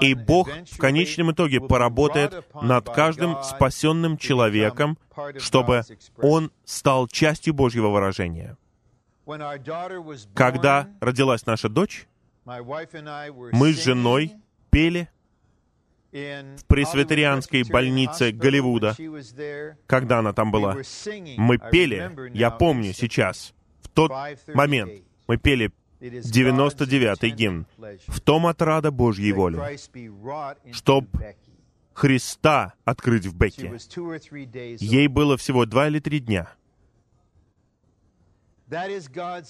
[0.00, 4.98] И Бог в конечном итоге поработает над каждым спасенным человеком,
[5.38, 5.82] чтобы
[6.18, 8.56] он стал частью Божьего выражения.
[10.34, 12.06] Когда родилась наша дочь,
[12.44, 14.32] мы с женой
[14.70, 15.08] пели
[16.10, 18.96] в пресвитерианской больнице Голливуда,
[19.86, 20.76] когда она там была.
[21.36, 24.12] Мы пели, я помню сейчас, в тот
[24.48, 24.92] момент,
[25.26, 27.66] мы пели 99-й гимн.
[28.06, 29.58] «В том отрада Божьей воли,
[30.72, 31.06] чтоб
[31.94, 33.78] Христа открыть в Бекке».
[34.80, 36.52] Ей было всего два или три дня.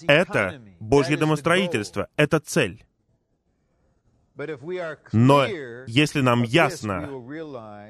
[0.09, 2.85] Это Божье домостроительство, это цель.
[5.13, 5.47] Но
[5.87, 7.09] если нам ясно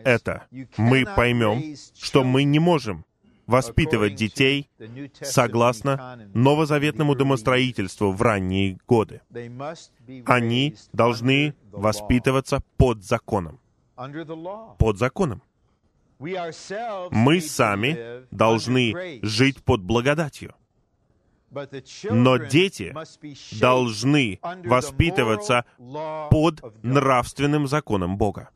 [0.04, 0.46] это,
[0.76, 3.04] мы поймем, что мы не можем
[3.52, 4.70] воспитывать детей
[5.20, 9.20] согласно новозаветному домостроительству в ранние годы.
[10.26, 13.60] Они должны воспитываться под законом.
[14.78, 15.42] Под законом.
[16.18, 20.54] Мы сами должны жить под благодатью.
[22.10, 22.94] Но дети
[23.60, 25.66] должны воспитываться
[26.30, 28.48] под нравственным законом Бога,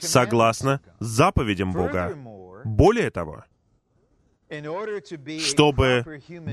[0.00, 2.16] согласно заповедям Бога.
[2.64, 3.44] Более того,
[5.40, 6.04] чтобы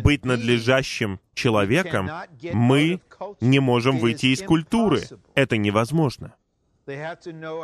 [0.02, 2.10] быть надлежащим человеком,
[2.54, 3.02] мы
[3.41, 5.02] не можем выйти из культуры.
[5.36, 6.36] Это невозможно.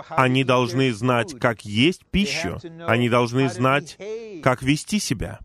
[0.10, 2.60] Они должны знать, как есть пищу.
[2.88, 3.98] Они должны знать,
[4.44, 5.40] как вести себя.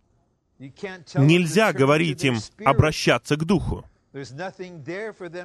[0.58, 3.84] Нельзя говорить им обращаться к Духу.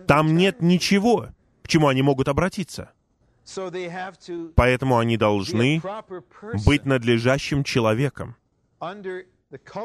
[0.07, 1.29] Там нет ничего,
[1.63, 2.91] к чему они могут обратиться.
[4.55, 5.81] Поэтому они должны
[6.65, 8.35] быть надлежащим человеком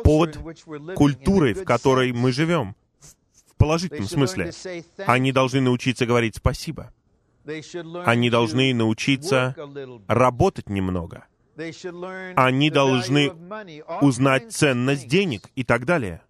[0.03, 0.39] под
[0.97, 4.53] культурой, в которой мы живем, в положительном смысле.
[5.07, 6.93] Они должны научиться говорить спасибо.
[8.05, 9.55] Они должны научиться
[10.09, 11.27] работать немного.
[12.37, 13.33] Они должны
[14.01, 16.23] узнать ценность денег и так далее.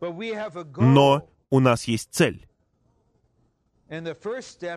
[0.00, 2.48] Но у нас есть цель.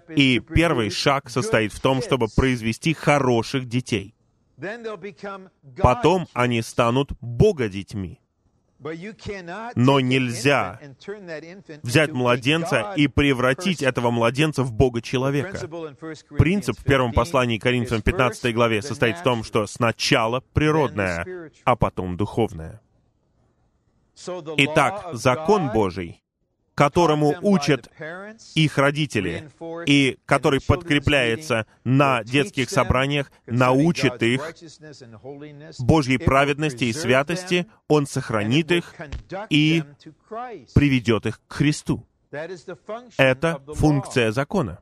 [0.10, 4.14] И первый шаг состоит в том, чтобы произвести хороших детей.
[5.78, 8.20] Потом они станут Бога-детьми.
[9.76, 10.80] Но нельзя
[11.82, 15.58] взять младенца и превратить этого младенца в Бога-человека.
[16.38, 22.18] Принцип в первом послании Коринфянам 15 главе состоит в том, что сначала природное, а потом
[22.18, 22.82] духовное.
[24.58, 26.22] Итак, закон Божий
[26.76, 27.90] которому учат
[28.54, 29.50] их родители,
[29.86, 34.42] и который подкрепляется на детских собраниях, научит их
[35.80, 38.94] Божьей праведности и святости, Он сохранит их
[39.50, 39.84] и
[40.74, 42.06] приведет их к Христу.
[43.18, 44.80] Это функция закона.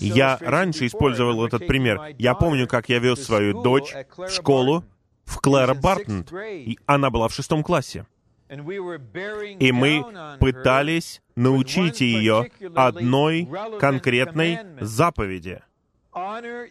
[0.00, 2.14] Я раньше использовал этот пример.
[2.18, 4.84] Я помню, как я вез свою дочь в школу
[5.24, 8.04] в Клэр Бартон, и она была в шестом классе.
[8.48, 13.48] И мы пытались научить ее одной
[13.80, 15.62] конкретной заповеди.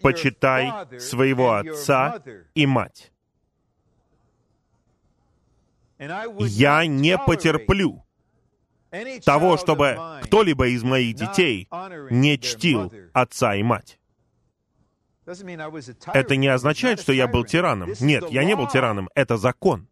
[0.02, 2.22] Почитай своего отца
[2.54, 3.12] и мать.
[6.00, 8.04] Я не потерплю
[9.26, 11.68] того, чтобы кто-либо из моих детей
[12.10, 14.00] не чтил отца и мать.
[15.26, 17.94] Это не означает, что я был тираном.
[18.00, 19.10] Нет, я не был тираном.
[19.16, 19.88] Это закон.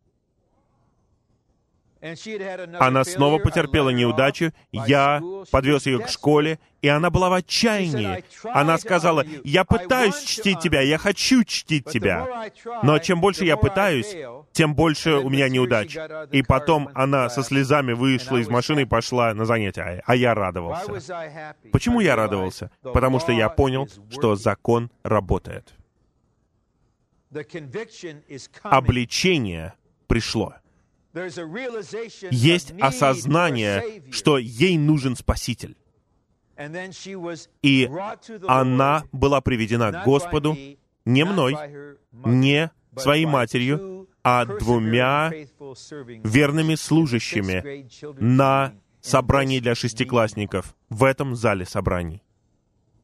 [2.79, 5.21] Она снова потерпела неудачу, я
[5.51, 8.23] подвез ее к школе, и она была в отчаянии.
[8.43, 12.49] Она сказала, «Я пытаюсь чтить тебя, я хочу чтить тебя,
[12.81, 14.15] но чем больше я пытаюсь,
[14.51, 15.95] тем больше у меня неудач».
[16.31, 20.91] И потом она со слезами вышла из машины и пошла на занятия, а я радовался.
[21.71, 22.71] Почему я радовался?
[22.81, 25.75] Потому что я понял, что закон работает.
[28.63, 29.73] Обличение
[30.07, 30.55] пришло
[32.31, 35.75] есть осознание, что ей нужен Спаситель.
[37.61, 37.89] И
[38.47, 40.55] она была приведена к Господу
[41.05, 41.55] не мной,
[42.11, 45.31] не своей матерью, а двумя
[46.23, 47.87] верными служащими
[48.19, 52.21] на собрании для шестиклассников в этом зале собраний.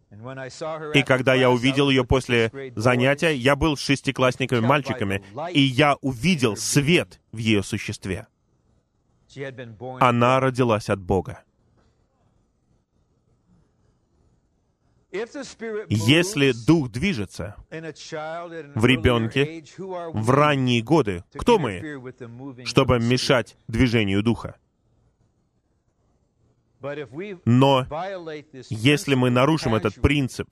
[0.09, 6.55] И когда я увидел ее после занятия, я был с шестиклассниками, мальчиками, и я увидел
[6.55, 8.27] свет в ее существе.
[9.99, 11.43] Она родилась от Бога.
[15.11, 19.63] Если Дух движется в ребенке
[20.13, 22.01] в ранние годы, кто мы,
[22.65, 24.55] чтобы мешать движению Духа?
[27.45, 27.85] Но
[28.69, 30.47] если мы нарушим этот принцип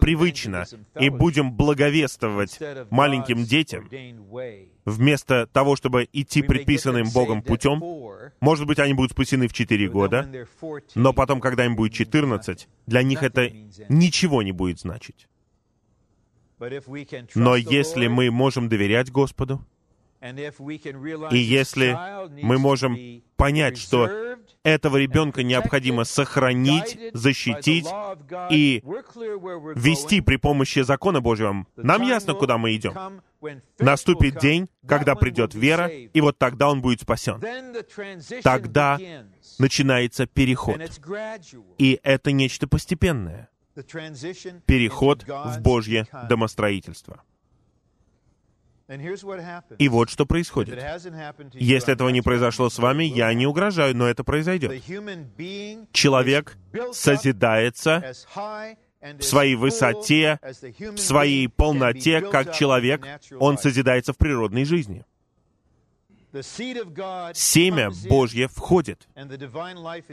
[0.00, 0.64] привычно
[0.98, 2.58] и будем благовествовать
[2.90, 3.88] маленьким детям,
[4.84, 7.82] вместо того, чтобы идти предписанным Богом путем,
[8.40, 10.28] может быть, они будут спасены в 4 года,
[10.94, 13.48] но потом, когда им будет 14, для них это
[13.88, 15.28] ничего не будет значить.
[17.34, 19.64] Но если мы можем доверять Господу,
[20.20, 21.96] и если
[22.42, 24.08] мы можем понять, что
[24.66, 27.86] этого ребенка необходимо сохранить, защитить
[28.50, 28.82] и
[29.76, 33.22] вести при помощи закона Божьего, нам ясно, куда мы идем.
[33.78, 37.40] Наступит день, когда придет вера, и вот тогда он будет спасен.
[38.42, 38.98] Тогда
[39.60, 40.80] начинается переход.
[41.78, 43.48] И это нечто постепенное.
[44.66, 47.22] Переход в Божье домостроительство.
[49.78, 50.80] И вот что происходит.
[51.54, 54.82] Если этого не произошло с вами, я не угрожаю, но это произойдет.
[55.92, 56.56] Человек
[56.92, 58.14] созидается
[59.00, 63.06] в своей высоте, в своей полноте, как человек,
[63.38, 65.04] он созидается в природной жизни.
[66.42, 69.08] Семя Божье входит,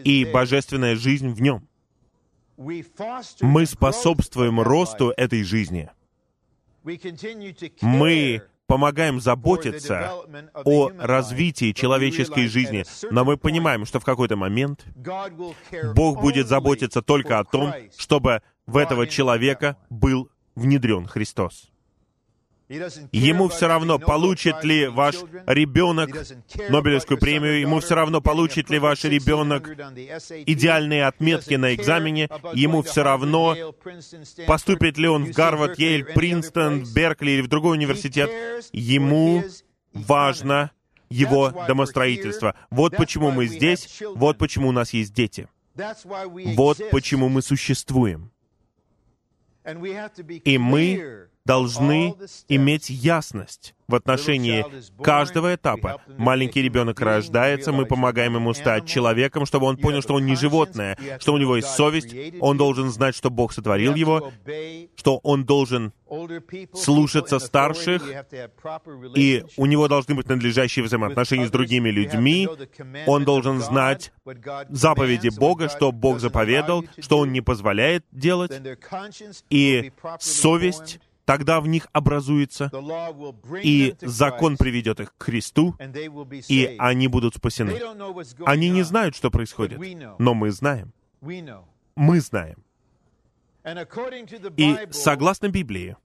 [0.04, 1.68] и божественная жизнь в нем.
[2.58, 5.90] Мы способствуем росту этой жизни.
[7.82, 10.12] Мы помогаем заботиться
[10.54, 14.86] о развитии человеческой жизни, но мы понимаем, что в какой-то момент
[15.96, 21.73] Бог будет заботиться только о том, чтобы в этого человека был внедрен Христос.
[23.12, 25.16] Ему все равно, получит ли ваш
[25.48, 26.10] ребенок
[26.70, 33.04] Нобелевскую премию, ему все равно, получит ли ваш ребенок идеальные отметки на экзамене, ему все
[33.04, 33.74] равно,
[34.48, 38.32] поступит ли он в Гарвард, Йейль, Принстон, Беркли или в другой университет.
[38.72, 39.44] Ему
[39.94, 40.72] важно
[41.10, 42.56] его домостроительство.
[42.72, 45.48] Вот почему мы здесь, вот почему у нас есть дети.
[45.76, 48.32] Вот почему мы существуем.
[50.44, 52.16] И мы должны
[52.48, 54.66] иметь ясность в отношении
[55.04, 56.02] каждого этапа.
[56.18, 60.98] Маленький ребенок рождается, мы помогаем ему стать человеком, чтобы он понял, что он не животное,
[61.20, 64.32] что у него есть совесть, он должен знать, что Бог сотворил его,
[64.96, 65.92] что он должен
[66.74, 68.04] слушаться старших,
[69.16, 72.48] и у него должны быть надлежащие взаимоотношения с другими людьми,
[73.06, 74.14] он должен знать
[74.70, 78.52] заповеди Бога, что Бог заповедал, что Он не позволяет делать,
[79.50, 82.72] и совесть тогда в них образуется,
[83.62, 85.76] и закон приведет их к Христу,
[86.48, 87.80] и они будут спасены.
[88.46, 89.80] Они не знают, что происходит,
[90.20, 90.94] но мы знаем.
[91.22, 92.64] Мы знаем.
[94.58, 95.96] И согласно Библии,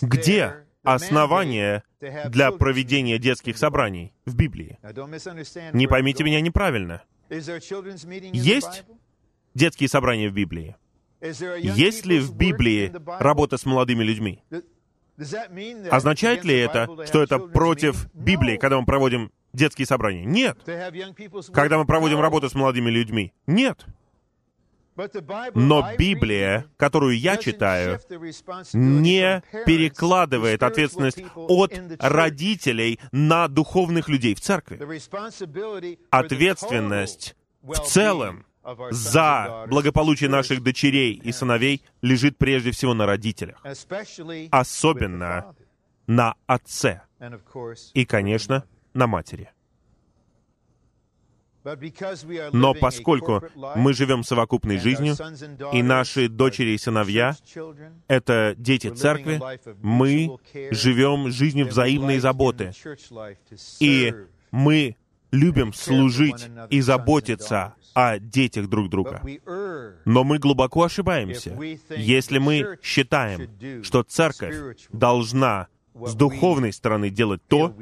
[0.00, 4.78] где основание для проведения детских собраний в Библии?
[5.72, 7.02] Не поймите меня неправильно.
[7.30, 8.84] Есть
[9.54, 10.76] детские собрания в Библии?
[11.20, 14.42] Есть ли в Библии работа с молодыми людьми?
[15.90, 20.24] Означает ли это, что это против Библии, когда мы проводим детские собрания?
[20.24, 20.58] Нет.
[21.52, 23.32] Когда мы проводим работу с молодыми людьми?
[23.46, 23.84] Нет.
[25.54, 28.00] Но Библия, которую я читаю,
[28.72, 34.80] не перекладывает ответственность от родителей на духовных людей в церкви.
[36.10, 38.44] Ответственность в целом
[38.90, 43.62] за благополучие наших дочерей и сыновей лежит прежде всего на родителях,
[44.50, 45.54] особенно
[46.06, 47.02] на отце
[47.94, 48.64] и, конечно,
[48.94, 49.50] на матери.
[52.52, 53.42] Но поскольку
[53.76, 55.16] мы живем совокупной жизнью,
[55.72, 57.36] и наши дочери и сыновья—
[58.08, 59.40] это дети церкви,
[59.82, 60.38] мы
[60.70, 62.72] живем жизнью взаимной заботы.
[63.80, 64.14] И
[64.50, 64.96] мы
[65.30, 69.22] любим служить и заботиться о детях друг друга.
[70.04, 71.58] Но мы глубоко ошибаемся,
[71.96, 77.74] если мы считаем, что церковь должна с духовной стороны делать то,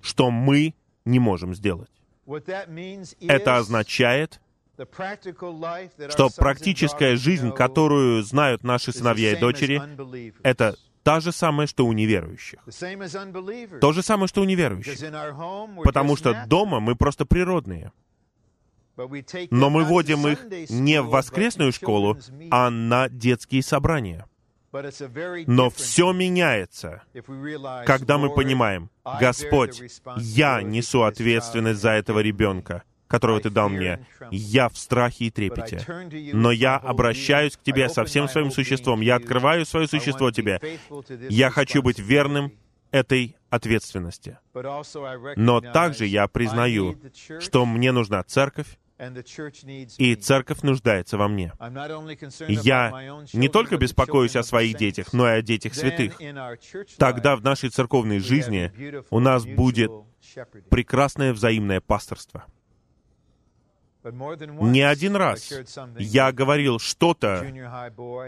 [0.00, 0.74] что мы
[1.04, 1.90] не можем сделать.
[3.20, 4.40] Это означает,
[6.08, 9.82] что практическая жизнь, которую знают наши сыновья и дочери,
[10.42, 12.60] это та же самая, что у неверующих.
[13.80, 14.98] То же самое, что у неверующих.
[15.84, 17.92] Потому что дома мы просто природные.
[19.50, 22.18] Но мы водим их не в воскресную школу,
[22.50, 24.26] а на детские собрания.
[25.46, 27.02] Но все меняется,
[27.84, 28.90] когда мы понимаем,
[29.20, 29.82] Господь,
[30.16, 32.82] я несу ответственность за этого ребенка,
[33.12, 34.06] которого Ты дал мне.
[34.30, 35.84] Я в страхе и трепете.
[36.32, 39.02] Но я обращаюсь к Тебе со всем своим существом.
[39.02, 40.58] Я открываю свое существо Тебе.
[41.28, 42.52] Я хочу быть верным
[42.90, 44.38] этой ответственности.
[45.36, 46.98] Но также я признаю,
[47.38, 48.78] что мне нужна церковь,
[49.98, 51.52] и церковь нуждается во мне.
[52.48, 56.18] Я не только беспокоюсь о своих детях, но и о детях святых.
[56.96, 58.72] Тогда в нашей церковной жизни
[59.10, 59.90] у нас будет
[60.70, 62.46] прекрасное взаимное пасторство.
[64.04, 65.52] Не один раз
[65.98, 67.46] я говорил что-то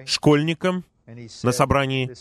[0.06, 2.12] школьникам на собрании,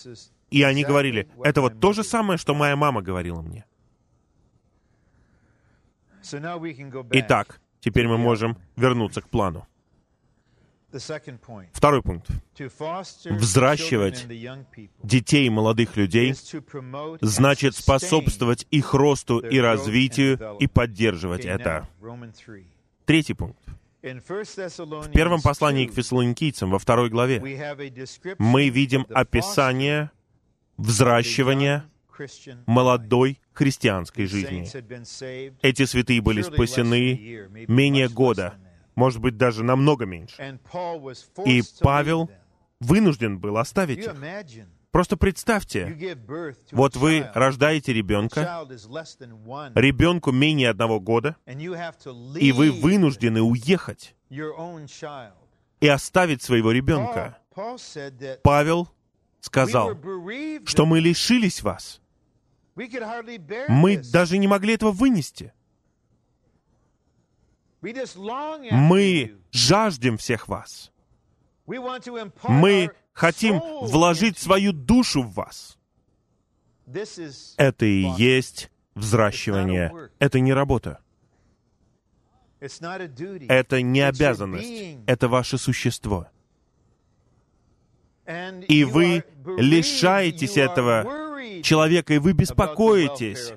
[0.49, 3.65] и они говорили, это вот то же самое, что моя мама говорила мне.
[7.11, 9.67] Итак, Теперь мы можем вернуться к плану.
[11.73, 12.29] Второй пункт.
[13.25, 14.25] Взращивать
[15.03, 16.33] детей и молодых людей
[17.19, 21.89] значит способствовать их росту и развитию и поддерживать это.
[23.05, 23.59] Третий пункт.
[24.01, 27.39] В первом послании к фессалоникийцам, во второй главе,
[28.37, 30.11] мы видим описание
[30.77, 31.85] взращивания
[32.65, 34.67] молодой христианской жизни.
[35.61, 38.55] Эти святые были спасены менее года,
[38.95, 40.59] может быть, даже намного меньше.
[41.45, 42.29] И Павел
[42.79, 44.15] вынужден был оставить их.
[44.93, 46.15] Просто представьте,
[46.71, 48.63] вот вы рождаете ребенка,
[49.73, 57.39] ребенку менее одного года, и вы вынуждены уехать и оставить своего ребенка.
[58.43, 58.87] Павел
[59.39, 59.97] сказал,
[60.65, 61.99] что мы лишились вас.
[62.75, 65.53] Мы даже не могли этого вынести.
[67.81, 70.92] Мы жаждем всех вас.
[71.65, 75.77] Мы хотим вложить свою душу в вас.
[77.57, 80.09] Это и есть взращивание.
[80.19, 80.99] Это не работа.
[82.59, 84.99] Это не обязанность.
[85.05, 86.27] Это ваше существо.
[88.67, 89.23] И вы
[89.57, 91.22] лишаетесь этого
[91.63, 93.53] человека, и вы беспокоитесь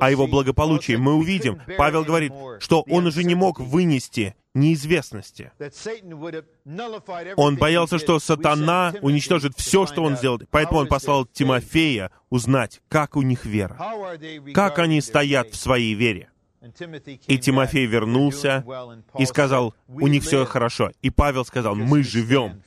[0.00, 0.96] о его благополучии.
[0.96, 5.52] Мы увидим, Павел говорит, что он уже не мог вынести неизвестности.
[7.36, 10.40] Он боялся, что сатана уничтожит все, что он сделал.
[10.50, 13.78] Поэтому он послал Тимофея узнать, как у них вера,
[14.54, 16.28] как они стоят в своей вере.
[17.26, 18.64] И Тимофей вернулся
[19.18, 20.92] и сказал, у них все хорошо.
[21.02, 22.62] И Павел сказал, мы живем,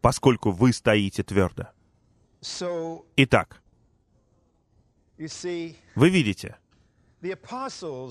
[0.00, 1.68] поскольку вы стоите твердо.
[3.16, 3.60] Итак,
[5.18, 6.56] вы видите,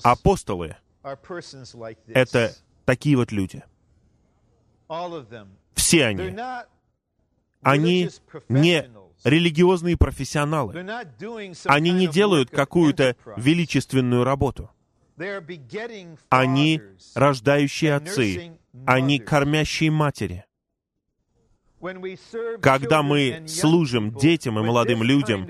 [0.02, 0.76] апостолы—
[2.06, 2.54] это
[2.84, 3.62] такие вот люди.
[5.74, 6.36] Все они.
[7.62, 8.10] Они
[8.48, 8.90] не
[9.24, 10.74] религиозные профессионалы.
[11.64, 14.70] Они не делают какую-то величественную работу.
[16.28, 16.80] Они
[17.14, 18.58] рождающие отцы.
[18.86, 20.44] Они кормящие матери.
[22.60, 25.46] Когда мы служим детям и молодым людям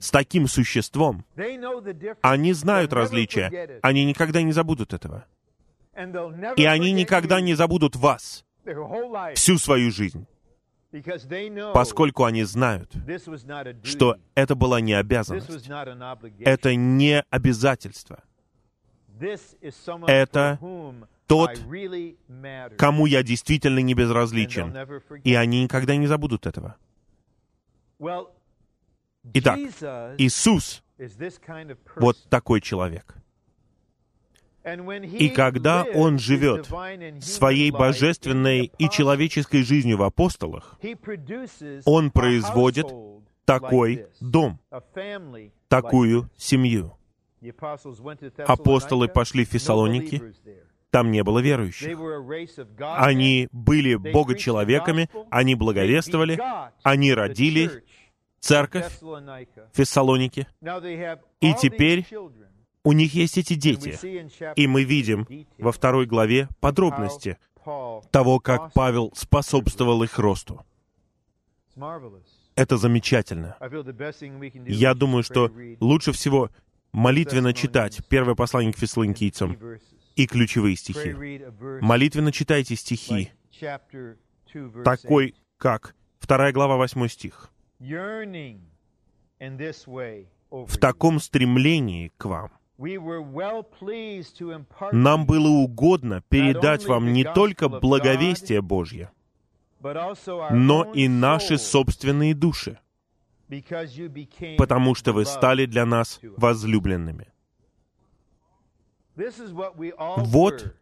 [0.00, 1.24] с таким существом,
[2.22, 5.26] они знают различия, они никогда не забудут этого.
[6.56, 8.44] И они никогда не забудут вас
[9.34, 10.26] всю свою жизнь,
[11.72, 12.90] поскольку они знают,
[13.82, 15.68] что это была не обязанность,
[16.40, 18.22] это не обязательство.
[20.06, 20.58] это
[21.26, 21.58] тот,
[22.76, 24.74] кому я действительно не безразличен.
[25.24, 26.76] И они никогда не забудут этого.
[29.32, 29.58] Итак,
[30.18, 30.82] Иисус
[31.96, 33.16] вот такой человек.
[34.64, 36.66] И когда Он живет
[37.22, 40.78] своей божественной и человеческой жизнью в апостолах,
[41.84, 42.86] Он производит
[43.44, 44.58] такой дом,
[45.68, 46.96] такую семью.
[48.38, 50.34] Апостолы пошли в Фессалоники,
[50.94, 51.98] там не было верующих.
[52.78, 56.40] Они были богочеловеками, они благовествовали,
[56.84, 57.82] они родили
[58.38, 60.46] церковь в Фессалонике.
[61.40, 62.06] И теперь
[62.84, 63.98] у них есть эти дети.
[64.54, 65.26] И мы видим
[65.58, 67.38] во второй главе подробности
[68.12, 70.64] того, как Павел способствовал их росту.
[72.54, 73.56] Это замечательно.
[74.64, 76.50] Я думаю, что лучше всего
[76.92, 79.58] молитвенно читать первое послание к фессалоникийцам
[80.16, 81.14] и ключевые стихи.
[81.80, 83.30] Молитвенно читайте стихи,
[84.84, 87.50] такой как вторая глава, восьмой стих.
[90.50, 92.52] В таком стремлении к вам
[94.92, 99.10] нам было угодно передать вам не только благовестие Божье,
[100.50, 102.78] но и наши собственные души,
[104.58, 107.33] потому что вы стали для нас возлюбленными.
[109.16, 110.74] Вот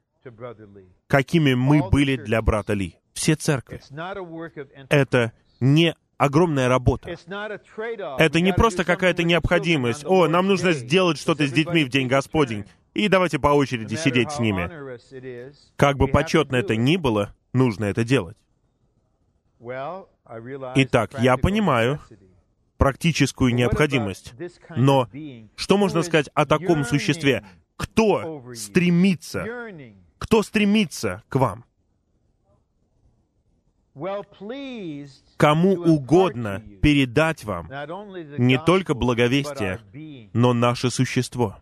[1.07, 2.97] какими мы были для брата Ли.
[3.13, 3.81] Все церкви.
[4.89, 7.11] Это не огромная работа.
[7.11, 10.05] Это не просто какая-то необходимость.
[10.05, 12.65] О, нам нужно сделать что-то с детьми в День Господень,
[12.95, 14.71] и давайте по очереди сидеть с ними.
[15.77, 18.37] Как бы почетно это ни было, нужно это делать.
[20.77, 22.01] Итак, я понимаю
[22.77, 24.35] практическую необходимость.
[24.77, 25.09] Но
[25.57, 27.45] что можно сказать о таком существе?
[27.77, 29.47] Кто стремится?
[30.19, 31.65] Кто стремится к вам?
[35.37, 37.69] Кому угодно передать вам
[38.39, 39.81] не только благовестие,
[40.33, 41.59] но наше существо.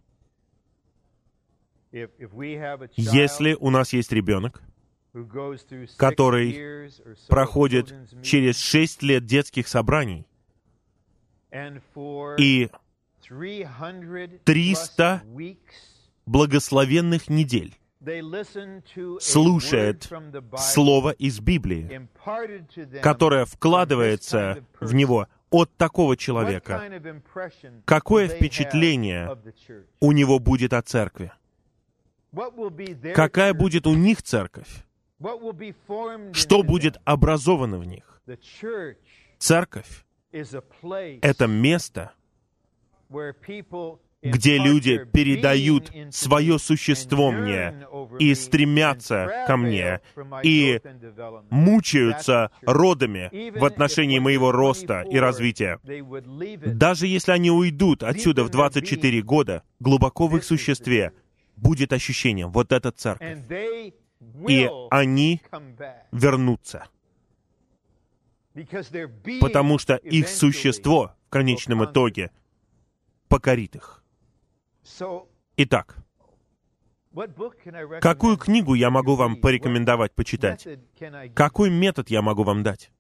[1.91, 4.63] Если у нас есть ребенок,
[5.97, 6.91] который
[7.29, 7.93] проходит
[8.23, 10.25] через шесть лет детских собраний,
[12.39, 12.71] и
[14.45, 15.23] 300
[16.31, 17.77] благословенных недель
[19.21, 20.09] слушает
[20.57, 22.09] Слово из Библии,
[23.03, 26.83] которое вкладывается в него от такого человека,
[27.85, 29.37] какое впечатление
[29.99, 31.33] у него будет о церкви?
[33.15, 34.87] Какая будет у них церковь?
[36.33, 38.23] Что будет образовано в них?
[39.39, 42.13] Церковь— это место,
[44.23, 47.87] где люди передают свое существо мне
[48.19, 50.01] и стремятся ко мне
[50.43, 50.81] и
[51.51, 55.79] мучаются родами в отношении моего роста и развития.
[56.67, 61.13] Даже если они уйдут отсюда в 24 года, глубоко в их существе
[61.57, 63.39] будет ощущение, вот эта церковь.
[64.49, 65.41] И они
[66.13, 66.87] вернутся.
[69.41, 72.31] Потому что их существо в конечном итоге
[73.29, 74.00] покорит их.
[75.57, 75.97] Итак,
[78.01, 80.67] какую книгу я могу вам порекомендовать почитать?
[81.35, 82.91] Какой метод я могу вам дать?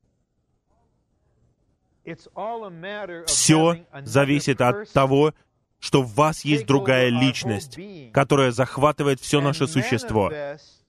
[3.26, 5.34] Все зависит от того,
[5.78, 7.78] что в вас есть другая личность,
[8.12, 10.32] которая захватывает все наше существо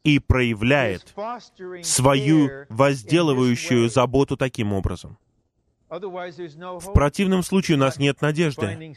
[0.04, 1.14] и проявляет
[1.84, 5.18] свою возделывающую заботу таким образом.
[5.92, 8.96] В противном случае у нас нет надежды.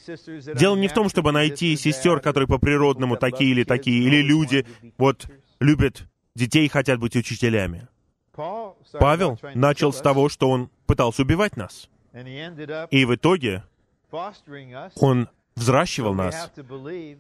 [0.54, 4.64] Дело не в том, чтобы найти сестер, которые по природному такие или такие, или люди
[4.96, 5.26] вот
[5.58, 7.88] любят детей и хотят быть учителями.
[8.92, 11.88] Павел начал с того, что он пытался убивать нас.
[12.12, 13.64] И в итоге
[14.94, 16.52] он взращивал нас.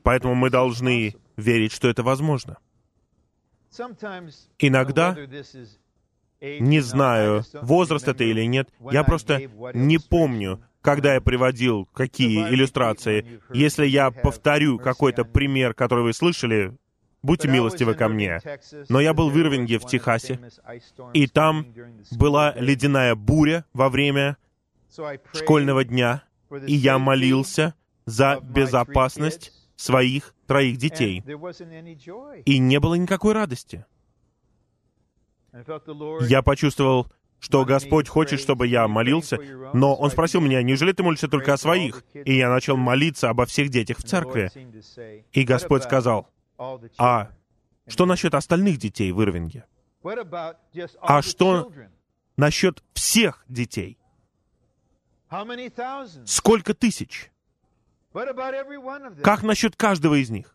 [0.04, 2.58] Поэтому мы должны верить, что это возможно.
[4.58, 5.16] Иногда
[6.60, 8.68] не знаю, возраст это или нет.
[8.90, 9.42] Я просто
[9.74, 13.40] не помню, когда я приводил какие иллюстрации.
[13.52, 16.76] Если я повторю какой-то пример, который вы слышали,
[17.22, 18.40] будьте милостивы ко мне.
[18.88, 20.38] Но я был в Ирвинге, в Техасе,
[21.14, 21.66] и там
[22.12, 24.36] была ледяная буря во время
[25.32, 26.22] школьного дня,
[26.66, 27.74] и я молился
[28.06, 31.24] за безопасность своих троих детей.
[32.44, 33.86] И не было никакой радости.
[36.28, 37.06] Я почувствовал,
[37.38, 39.38] что Господь хочет, чтобы я молился,
[39.72, 42.02] но Он спросил меня, неужели ты молишься только о своих?
[42.12, 44.50] И я начал молиться обо всех детях в церкви.
[45.32, 46.28] И Господь сказал,
[46.98, 47.30] А
[47.86, 49.64] что насчет остальных детей в Ирвинге?
[51.00, 51.70] А что
[52.36, 53.98] насчет всех детей?
[56.24, 57.30] Сколько тысяч?
[59.22, 60.53] Как насчет каждого из них?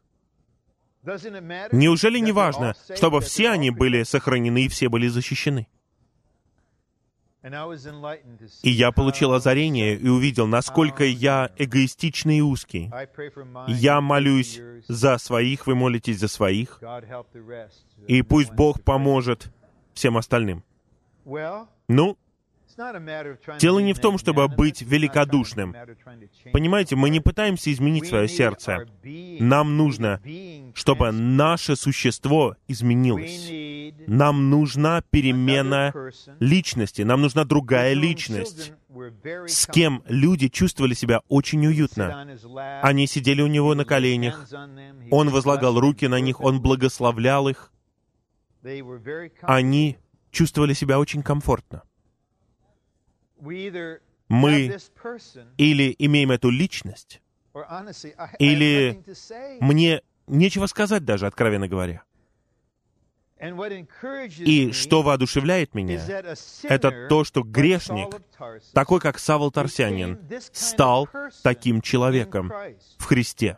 [1.03, 5.67] Неужели не важно, чтобы все они были сохранены и все были защищены?
[7.41, 12.91] И я получил озарение и увидел, насколько я эгоистичный и узкий.
[13.67, 16.81] Я молюсь за своих, вы молитесь за своих,
[18.07, 19.51] и пусть Бог поможет
[19.93, 20.63] всем остальным.
[21.87, 22.17] Ну,
[23.59, 25.75] Дело не в том, чтобы быть великодушным.
[26.53, 28.85] Понимаете, мы не пытаемся изменить свое сердце.
[29.03, 30.21] Нам нужно,
[30.73, 33.51] чтобы наше существо изменилось.
[34.07, 35.93] Нам нужна перемена
[36.39, 38.71] личности, нам нужна другая личность,
[39.47, 42.27] с кем люди чувствовали себя очень уютно.
[42.81, 44.47] Они сидели у него на коленях,
[45.11, 47.71] он возлагал руки на них, он благословлял их.
[49.41, 49.97] Они
[50.31, 51.83] чувствовали себя очень комфортно
[53.39, 54.77] мы
[55.57, 57.21] или имеем эту личность,
[58.37, 59.03] или
[59.59, 62.03] мне нечего сказать даже, откровенно говоря.
[64.39, 66.03] И что воодушевляет меня,
[66.63, 68.21] это то, что грешник,
[68.73, 70.19] такой как Савол Тарсянин,
[70.51, 71.07] стал
[71.41, 72.51] таким человеком
[72.97, 73.57] в Христе.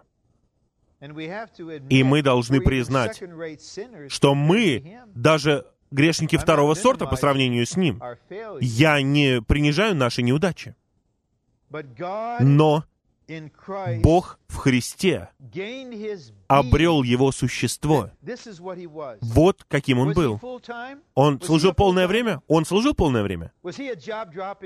[1.89, 3.23] И мы должны признать,
[4.09, 8.01] что мы даже грешники второго сорта по сравнению с ним.
[8.59, 10.75] Я не принижаю наши неудачи.
[12.39, 12.85] Но
[14.01, 15.29] Бог в Христе
[16.59, 18.09] обрел его существо.
[19.21, 20.39] Вот каким он был.
[21.13, 22.41] Он служил полное время?
[22.47, 23.53] Он служил полное время?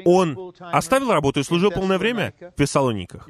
[0.06, 3.28] Он оставил работу и служил полное время в Фессалониках?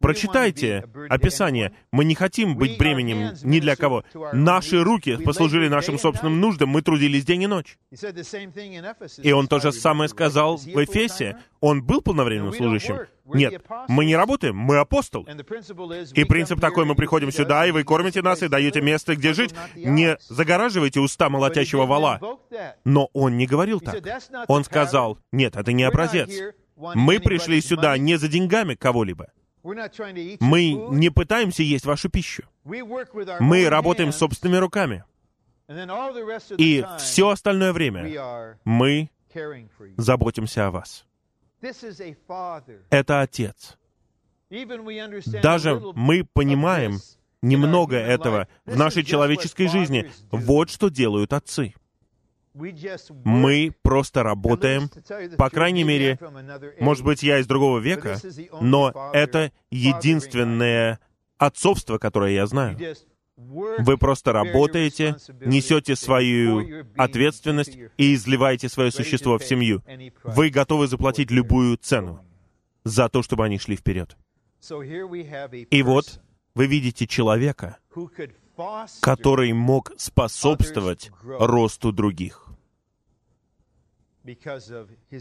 [0.00, 1.74] Прочитайте описание.
[1.92, 4.04] Мы не хотим быть бременем ни для кого.
[4.32, 7.78] Наши руки послужили нашим собственным нуждам, мы трудились день и ночь.
[9.22, 11.38] И он то же самое сказал в Эфесе.
[11.60, 12.98] Он был полновременным служащим.
[13.26, 15.26] Нет, мы не работаем, мы апостол.
[16.14, 19.54] И принцип такой, мы приходим сюда, и вы кормите нас, и даете место, где жить.
[19.74, 22.20] Не загораживайте уста молотящего вала.
[22.84, 24.02] Но он не говорил так.
[24.48, 26.30] Он сказал, нет, это не образец.
[26.76, 29.28] Мы пришли сюда не за деньгами кого-либо.
[29.62, 32.44] Мы не пытаемся есть вашу пищу.
[32.64, 35.04] Мы работаем собственными руками.
[36.58, 39.10] И все остальное время мы
[39.96, 41.04] заботимся о вас.
[42.90, 43.76] Это Отец.
[45.42, 47.00] Даже мы понимаем
[47.46, 50.10] немного этого в нашей человеческой жизни.
[50.30, 51.74] Вот что делают отцы.
[53.24, 54.88] Мы просто работаем,
[55.36, 56.18] по крайней мере,
[56.80, 58.18] может быть, я из другого века,
[58.60, 60.98] но это единственное
[61.36, 62.78] отцовство, которое я знаю.
[63.36, 69.82] Вы просто работаете, несете свою ответственность и изливаете свое существо в семью.
[70.24, 72.24] Вы готовы заплатить любую цену
[72.84, 74.16] за то, чтобы они шли вперед.
[75.70, 76.20] И вот
[76.56, 77.76] вы видите человека,
[79.00, 82.46] который мог способствовать росту других,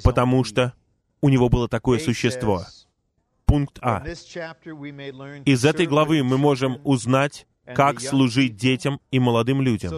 [0.03, 0.73] потому что
[1.21, 2.65] у него было такое существо.
[3.45, 4.03] Пункт А.
[4.07, 9.93] Из этой главы мы можем узнать, как служить детям и молодым людям,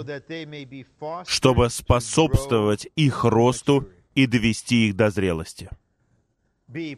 [1.26, 5.70] чтобы способствовать их росту и довести их до зрелости.
[6.68, 6.98] Б.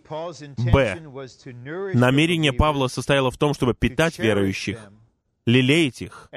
[1.93, 4.91] Намерение Павла состояло в том, чтобы питать верующих,
[5.45, 6.29] лелеять их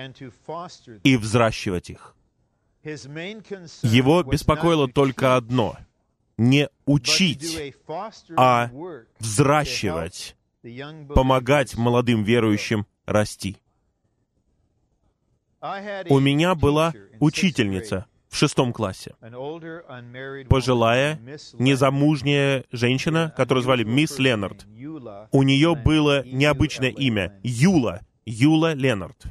[1.03, 2.15] и взращивать их.
[2.85, 5.77] Его беспокоило только одно—
[6.37, 7.75] не учить,
[8.37, 8.71] а
[9.19, 10.37] взращивать,
[11.15, 13.57] помогать молодым верующим расти.
[16.09, 19.15] У меня была учительница в шестом классе.
[20.49, 21.21] Пожилая,
[21.59, 24.67] незамужняя женщина, которую звали мисс Леннард.
[25.31, 28.01] У нее было необычное имя— Юла.
[28.25, 29.27] Юла Леннард.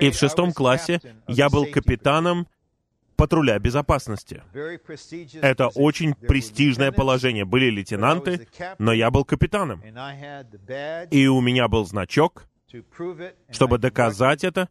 [0.00, 2.46] И в шестом классе я был капитаном
[3.16, 4.42] патруля безопасности.
[5.42, 7.44] Это очень престижное положение.
[7.44, 8.46] Были лейтенанты,
[8.78, 9.82] но я был капитаном.
[11.10, 12.46] И у меня был значок,
[13.50, 14.68] чтобы доказать это,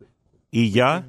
[0.54, 1.04] и я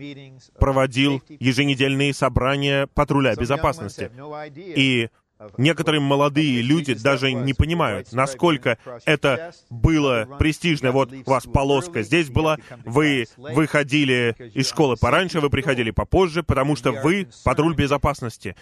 [0.59, 4.11] проводил еженедельные собрания патруля безопасности.
[4.57, 5.11] И
[5.59, 10.93] Некоторые молодые люди даже не понимают, насколько это было престижно.
[10.93, 16.77] Вот у вас полоска здесь была, вы выходили из школы пораньше, вы приходили попозже, потому
[16.77, 18.57] что вы патруль безопасности.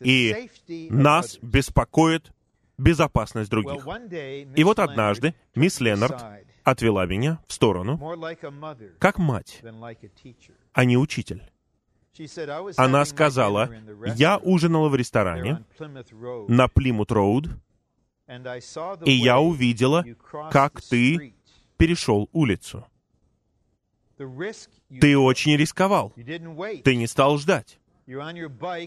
[0.00, 2.30] И нас беспокоит
[2.76, 3.84] безопасность других.
[4.54, 6.24] И вот однажды мисс Леннард
[6.70, 7.98] отвела меня в сторону,
[8.98, 9.62] как мать,
[10.72, 11.42] а не учитель.
[12.76, 13.70] Она сказала,
[14.16, 17.50] я ужинала в ресторане на Плимут-Роуд,
[19.04, 20.04] и я увидела,
[20.50, 21.34] как ты
[21.76, 22.86] перешел улицу.
[25.00, 26.12] Ты очень рисковал.
[26.16, 27.78] Ты не стал ждать.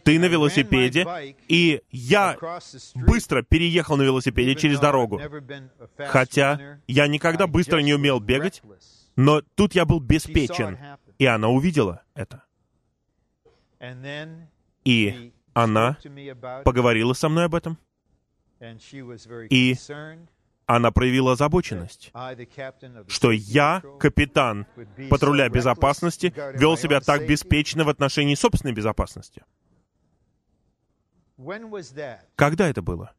[0.03, 2.37] Ты на велосипеде, и я
[2.95, 5.21] быстро переехал на велосипеде через дорогу.
[5.97, 8.63] Хотя я никогда быстро не умел бегать,
[9.15, 10.77] но тут я был беспечен,
[11.19, 12.43] и она увидела это.
[14.85, 15.97] И она
[16.63, 17.77] поговорила со мной об этом.
[19.49, 19.75] И.
[20.73, 22.13] Она проявила озабоченность,
[23.09, 24.65] что я, капитан
[25.09, 29.43] патруля безопасности, вел себя так беспечно в отношении собственной безопасности.
[32.35, 33.11] Когда это было?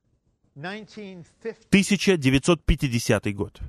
[0.55, 1.67] 1950.
[1.69, 3.61] 1950 год.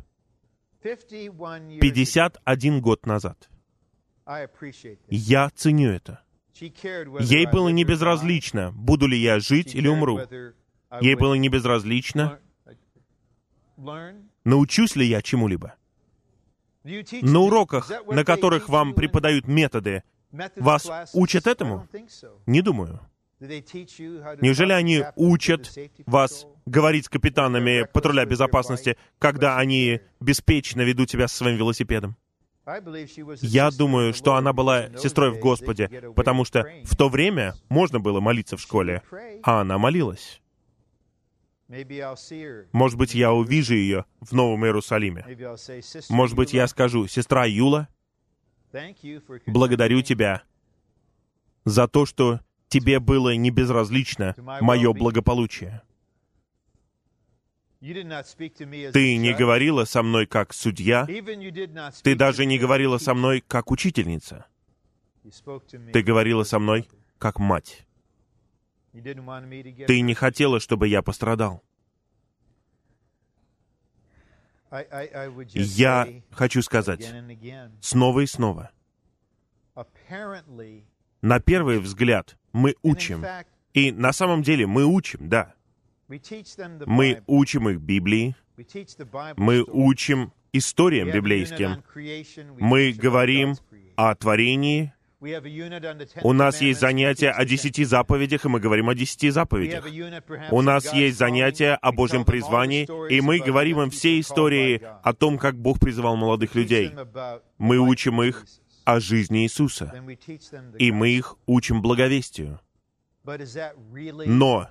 [0.81, 1.81] 51 years ago.
[1.81, 3.49] 51 год назад.
[5.09, 6.21] Я ценю это.
[6.53, 10.21] Ей было не безразлично, буду ли я жить или умру.
[11.01, 12.39] Ей было не безразлично.
[14.43, 15.75] Научусь ли я чему-либо.
[16.83, 20.03] На уроках, на которых вам преподают методы,
[20.55, 21.87] вас учат этому?
[22.45, 22.99] не думаю.
[23.39, 25.71] Неужели они учат
[26.05, 32.15] вас говорить с капитанами патруля безопасности, когда они беспечно ведут себя со своим велосипедом?
[33.41, 38.21] Я думаю, что она была сестрой в Господе, потому что в то время можно было
[38.21, 39.03] молиться в школе,
[39.43, 40.41] а она молилась.
[42.71, 45.25] Может быть, я увижу ее в Новом Иерусалиме.
[46.09, 47.87] Может быть, я скажу, сестра Юла,
[49.47, 50.43] благодарю тебя
[51.65, 55.81] за то, что тебе было не безразлично мое благополучие.
[57.81, 64.45] Ты не говорила со мной как судья, ты даже не говорила со мной как учительница,
[65.91, 66.87] ты говорила со мной
[67.17, 67.85] как мать.
[68.93, 71.63] Ты не хотела, чтобы я пострадал.
[75.53, 77.13] Я хочу сказать
[77.81, 78.71] снова и снова.
[81.21, 83.25] На первый взгляд мы учим.
[83.73, 85.55] И на самом деле мы учим, да.
[86.07, 88.35] Мы учим их Библии,
[89.37, 91.83] мы учим историям библейским,
[92.59, 93.55] мы говорим
[93.95, 94.93] о творении,
[96.23, 99.85] У нас есть teach о десяти заповедях, и мы говорим о десяти заповедях.
[100.51, 101.75] У нас есть calling.
[101.75, 106.55] о Божьем призвании, и мы говорим им все истории о том, как Бог призывал молодых
[106.55, 106.91] людей.
[107.57, 108.45] Мы учим их
[108.83, 109.93] о жизни Иисуса,
[110.77, 112.59] и мы их учим благовестию.
[113.23, 114.67] Но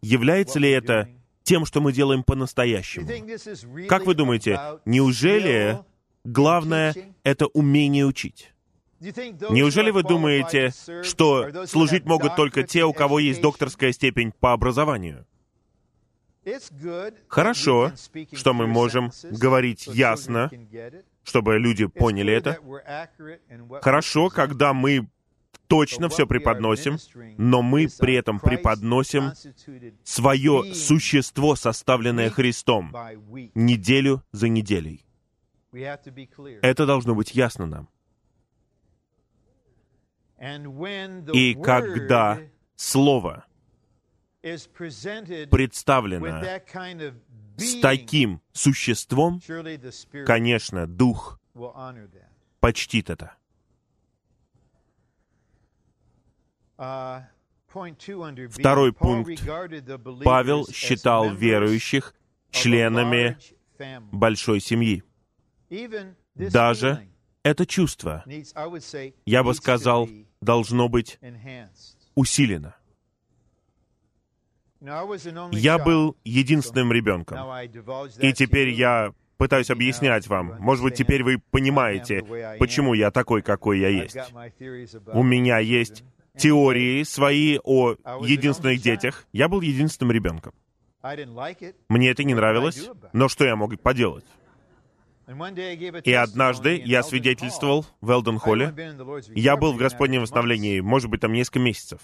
[0.00, 1.08] является ли это
[1.42, 3.06] тем, что мы делаем по-настоящему?
[3.86, 5.78] Как вы думаете, неужели
[6.24, 8.53] главное— это умение учить?
[9.50, 15.26] Неужели вы думаете, что служить могут только те, у кого есть докторская степень по образованию?
[17.28, 17.92] Хорошо,
[18.32, 20.50] что мы можем говорить ясно,
[21.22, 22.58] чтобы люди поняли это.
[23.80, 25.08] Хорошо, когда мы
[25.68, 26.98] точно все преподносим,
[27.38, 29.32] но мы при этом преподносим
[30.04, 32.94] свое существо, составленное Христом,
[33.54, 35.04] неделю за неделей.
[36.62, 37.88] Это должно быть ясно нам.
[41.32, 42.38] И когда
[42.76, 43.46] Слово
[45.50, 46.44] представлено
[47.56, 49.40] с таким существом,
[50.26, 51.40] конечно, Дух
[52.60, 53.34] почтит это.
[56.76, 57.22] Uh,
[58.50, 59.40] Второй пункт.
[60.24, 62.14] Павел считал верующих
[62.50, 63.38] членами
[64.12, 65.02] большой семьи.
[66.34, 67.08] Даже
[67.44, 68.24] это чувство,
[69.26, 70.08] я бы сказал,
[70.40, 71.20] должно быть
[72.16, 72.74] усилено.
[75.52, 77.38] Я был единственным ребенком.
[78.18, 80.56] И теперь я пытаюсь объяснять вам.
[80.58, 82.22] Может быть, теперь вы понимаете,
[82.58, 84.16] почему я такой, какой я есть.
[85.12, 86.02] У меня есть
[86.36, 89.26] теории свои о единственных детях.
[89.32, 90.52] Я был единственным ребенком.
[91.88, 94.24] Мне это не нравилось, но что я мог поделать?
[96.04, 98.66] И однажды я свидетельствовал в Элден I had Холле.
[98.66, 102.00] been in the Lord's Я был в Господнем восстановлении, может быть, там несколько месяцев.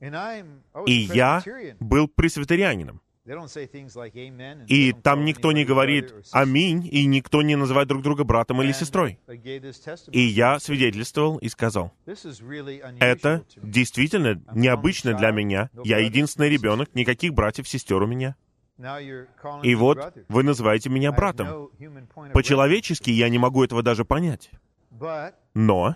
[0.00, 1.42] И я
[1.78, 3.00] был пресвитерианином.
[4.66, 6.14] И там никто не говорит.
[6.32, 9.18] «Аминь», и никто не называет друг друга братом или сестрой.
[10.10, 11.92] И я свидетельствовал и сказал,
[12.98, 15.70] это действительно необычно для меня.
[15.84, 18.36] Я единственный ребенок, никаких братьев, сестер у меня.
[19.62, 21.70] И вот вы называете меня братом.
[22.32, 24.50] По-человечески я не могу этого даже понять.
[25.54, 25.94] Но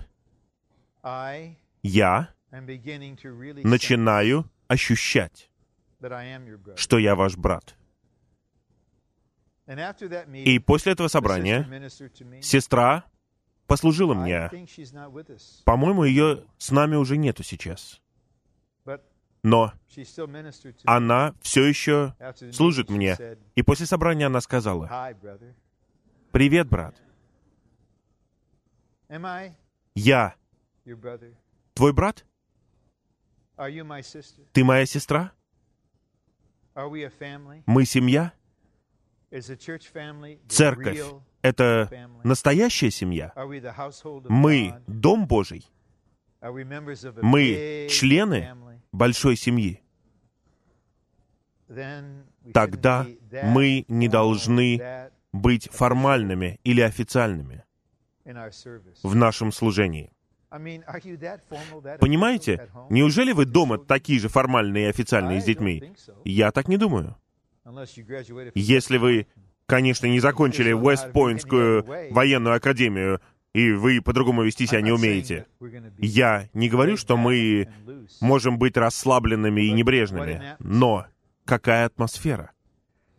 [1.82, 2.28] я
[3.62, 5.50] начинаю ощущать,
[6.76, 7.76] что я ваш брат.
[9.66, 11.90] И после этого собрания
[12.42, 13.04] сестра
[13.66, 14.50] послужила мне.
[15.64, 18.00] По-моему, ее с нами уже нету сейчас.
[19.44, 19.72] Но
[20.86, 22.14] она все еще
[22.50, 23.16] служит мне.
[23.54, 25.12] И после собрания она сказала,
[26.32, 26.96] «Привет, брат.
[29.94, 30.34] Я
[31.74, 32.24] твой брат?
[34.52, 35.32] Ты моя сестра?
[37.66, 38.32] Мы семья?
[40.48, 41.02] Церковь—
[41.42, 43.32] это настоящая семья?
[44.28, 45.70] Мы— Дом Божий?
[46.40, 48.56] Мы— члены
[48.94, 49.82] большой семьи?
[52.52, 53.06] Тогда
[53.42, 57.64] мы не должны быть формальными или официальными
[59.02, 60.10] в нашем служении.
[61.98, 65.92] Понимаете, неужели вы дома такие же формальные и официальные с детьми?
[66.24, 67.16] Я так не думаю.
[68.54, 69.26] Если вы,
[69.66, 73.20] конечно, не закончили Вестпойнтскую военную академию,
[73.54, 75.46] и вы по-другому вести себя не умеете.
[75.98, 77.68] Я не говорю, что мы
[78.20, 81.06] можем быть расслабленными и небрежными, но
[81.44, 82.50] какая атмосфера?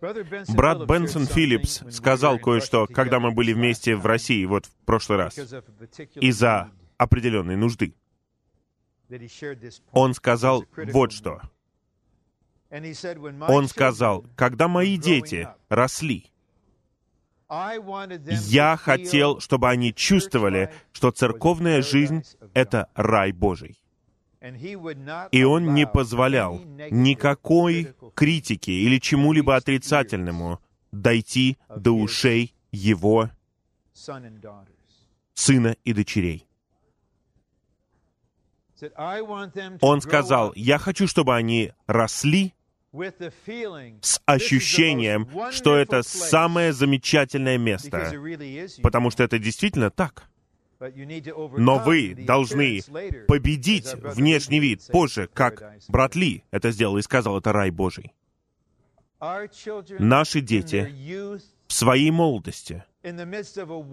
[0.02, 5.40] Брат Бенсон Филлипс сказал кое-что, когда мы были вместе в России, вот в прошлый раз,
[6.16, 7.96] из-за определенной нужды.
[9.92, 11.42] Он сказал вот что.
[13.48, 16.30] Он сказал, когда мои дети росли,
[17.48, 22.24] я хотел, чтобы они чувствовали, что церковная жизнь—
[22.54, 23.80] это рай Божий.
[25.32, 26.60] И он не позволял
[26.92, 30.60] никакой критике или чему-либо отрицательному
[30.92, 33.30] дойти до ушей его
[35.34, 36.48] сына и дочерей.
[39.82, 42.54] Он сказал, я хочу, чтобы они росли
[44.02, 48.14] с ощущением, что это самое замечательное место,
[48.82, 50.30] потому что это действительно так.
[50.80, 52.82] Но вы должны
[53.28, 58.14] победить внешний вид позже, как брат Ли это сделал и сказал, это рай Божий.
[60.00, 60.92] Наши дети
[61.68, 62.84] в своей молодости,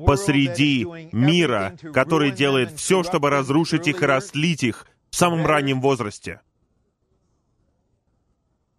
[0.07, 6.41] посреди мира, который делает все, чтобы разрушить их и растлить их в самом раннем возрасте—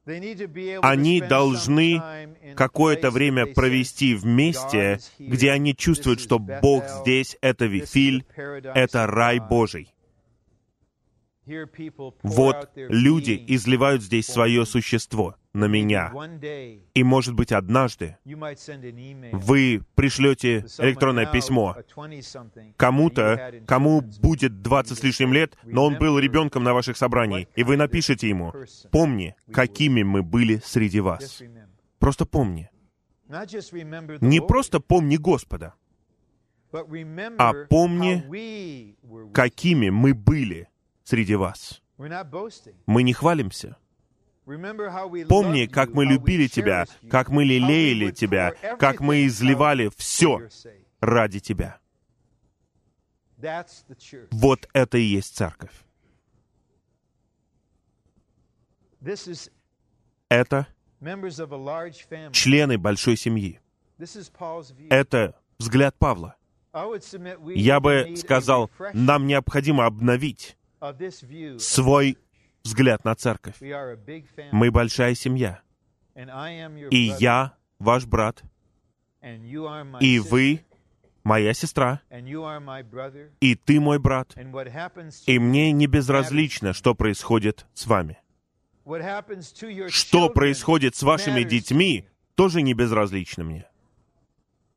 [0.06, 2.02] они должны
[2.56, 9.94] какое-то время провести вместе, где они чувствуют, что Бог здесь— это Вифиль, это рай Божий.
[12.24, 16.12] Вот люди изливают здесь свое существо на меня.
[16.94, 21.76] И, может быть, однажды вы пришлете электронное письмо
[22.78, 27.64] кому-то, кому будет 20 с лишним лет, но он был ребенком на ваших собраниях, и
[27.64, 28.54] вы напишете ему,
[28.92, 31.42] «Помни, какими мы были среди вас».
[32.00, 32.70] Просто помни.
[33.30, 35.76] Не просто помни Господа,
[37.38, 38.96] а помни,
[39.32, 40.68] какими мы были
[41.04, 41.82] среди вас.
[42.86, 43.78] Мы не хвалимся.
[44.46, 50.50] Помни, как мы любили Тебя, как мы лелеяли Тебя, как мы изливали все
[51.00, 51.80] ради Тебя.
[54.32, 55.74] Вот это и есть церковь.
[60.30, 60.68] Это
[62.32, 63.60] члены большой семьи.
[64.90, 66.36] Это взгляд Павла.
[67.54, 70.58] Я бы сказал, нам необходимо обновить
[71.60, 72.18] свой
[72.64, 73.56] взгляд на церковь.
[74.52, 75.62] Мы большая семья.
[76.16, 78.44] И я ваш брат.
[80.00, 80.66] И вы
[81.24, 82.02] моя сестра.
[83.40, 84.36] И ты мой брат.
[85.26, 88.18] И мне не безразлично, что происходит с вами.
[89.90, 93.66] Что происходит с вашими детьми, тоже не безразлично мне.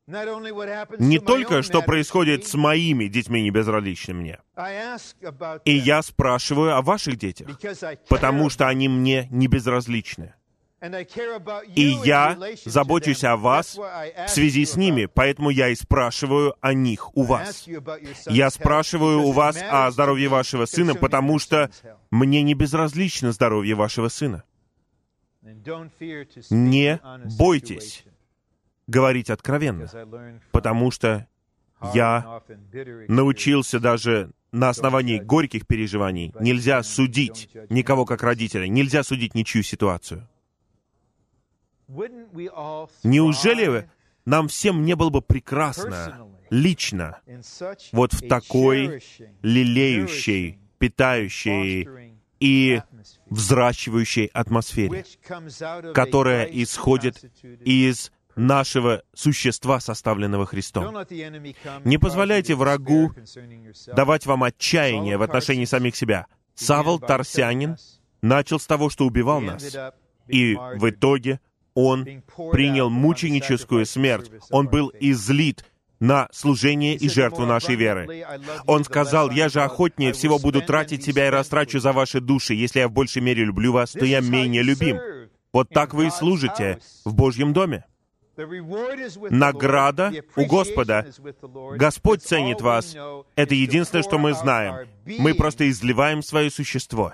[0.07, 4.39] Не только, что происходит с моими детьми, не безразлично мне.
[5.65, 7.47] И я спрашиваю о ваших детях,
[8.07, 10.33] потому что они мне не безразличны.
[11.75, 17.17] И я забочусь о вас в связи с ними, поэтому я и спрашиваю о них
[17.17, 17.67] у вас.
[18.27, 21.69] Я спрашиваю у вас о здоровье вашего сына, потому что
[22.11, 24.43] мне не безразлично здоровье вашего сына.
[26.49, 27.01] Не
[27.37, 28.05] бойтесь
[28.87, 29.89] говорить откровенно,
[30.51, 31.27] потому что
[31.93, 32.41] я
[33.07, 36.33] научился даже на основании горьких переживаний.
[36.39, 40.27] Нельзя судить никого как родителя, нельзя судить ничью ситуацию.
[43.03, 43.89] Неужели
[44.25, 47.19] нам всем не было бы прекрасно лично
[47.91, 49.01] вот в такой
[49.41, 51.87] лелеющей, питающей
[52.39, 52.81] и
[53.29, 55.05] взращивающей атмосфере,
[55.93, 57.23] которая исходит
[57.63, 60.95] из нашего существа, составленного Христом.
[61.83, 63.11] Не позволяйте врагу
[63.87, 66.27] давать вам отчаяние в отношении самих себя.
[66.55, 67.77] Савол Тарсянин
[68.21, 69.75] начал с того, что убивал нас,
[70.27, 71.39] и в итоге
[71.73, 74.31] он принял мученическую смерть.
[74.49, 75.65] Он был излит
[75.99, 78.25] на служение и жертву нашей веры.
[78.65, 82.53] Он сказал, «Я же охотнее всего буду тратить себя и растрачу за ваши души.
[82.53, 84.99] Если я в большей мере люблю вас, то я менее любим».
[85.53, 87.85] Вот так вы и служите в Божьем доме.
[89.29, 91.05] Награда у Господа.
[91.75, 92.95] Господь ценит вас.
[93.35, 94.87] Это единственное, что мы знаем.
[95.05, 97.13] Мы просто изливаем свое существо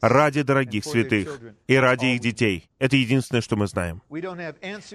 [0.00, 2.68] ради дорогих святых и ради их детей.
[2.78, 4.02] Это единственное, что мы знаем.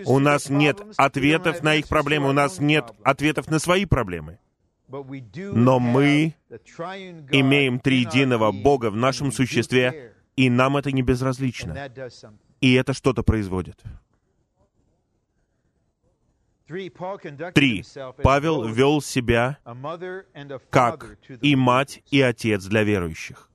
[0.05, 4.39] У нас нет ответов на их проблемы, у нас нет ответов на свои проблемы.
[4.89, 6.35] Но мы
[7.31, 11.91] имеем триединого Бога в нашем существе, и нам это не безразлично.
[12.61, 13.83] И это что-то производит.
[16.67, 17.83] Три.
[18.23, 19.57] Павел вел себя
[20.69, 23.49] как и мать, и отец для верующих.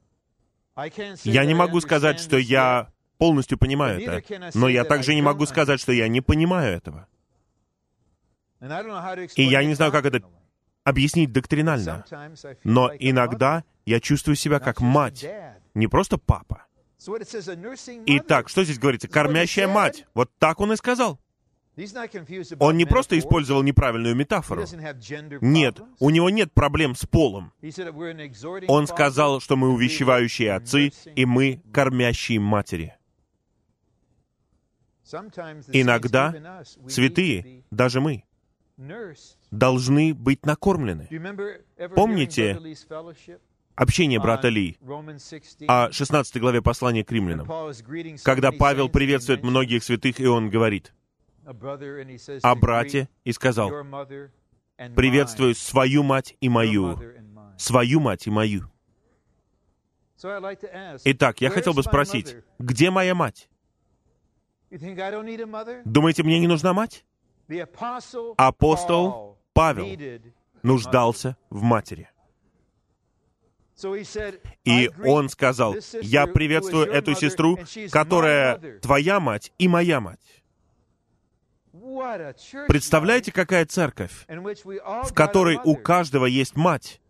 [1.24, 5.78] Я не могу сказать, что я полностью понимаю это, но я также не могу сказать,
[5.80, 7.06] что я не понимаю этого.
[9.36, 10.22] И я не знаю, как это
[10.84, 12.04] объяснить доктринально,
[12.64, 15.26] но иногда я чувствую себя как мать,
[15.74, 16.66] не просто папа.
[18.06, 19.08] Итак, что здесь говорится?
[19.08, 20.06] Кормящая мать.
[20.14, 21.18] Вот так он и сказал.
[22.58, 24.64] Он не просто использовал неправильную метафору.
[25.40, 27.52] Нет, у него нет проблем с полом.
[28.68, 32.94] Он сказал, что мы увещевающие отцы, и мы кормящие матери.
[35.72, 38.24] Иногда святые, даже мы,
[39.50, 41.08] должны быть накормлены.
[41.94, 42.58] Помните
[43.74, 44.76] общение брата Ли
[45.66, 47.48] о 16 главе послания к римлянам,
[48.22, 50.92] когда Павел приветствует многих святых, и он говорит,
[51.44, 53.70] о брате и сказал,
[54.96, 57.00] «Приветствую свою мать и мою,
[57.58, 58.70] свою мать и мою».
[61.04, 63.48] Итак, я хотел бы спросить, где моя мать?
[65.84, 67.04] Думаете, мне не нужна мать?
[68.36, 70.16] Апостол Павел
[70.62, 72.08] нуждался в матери.
[74.64, 77.58] И он сказал, я приветствую эту сестру,
[77.90, 80.41] которая твоя мать и моя мать.
[82.68, 87.00] Представляете, какая церковь, в которой у каждого есть мать,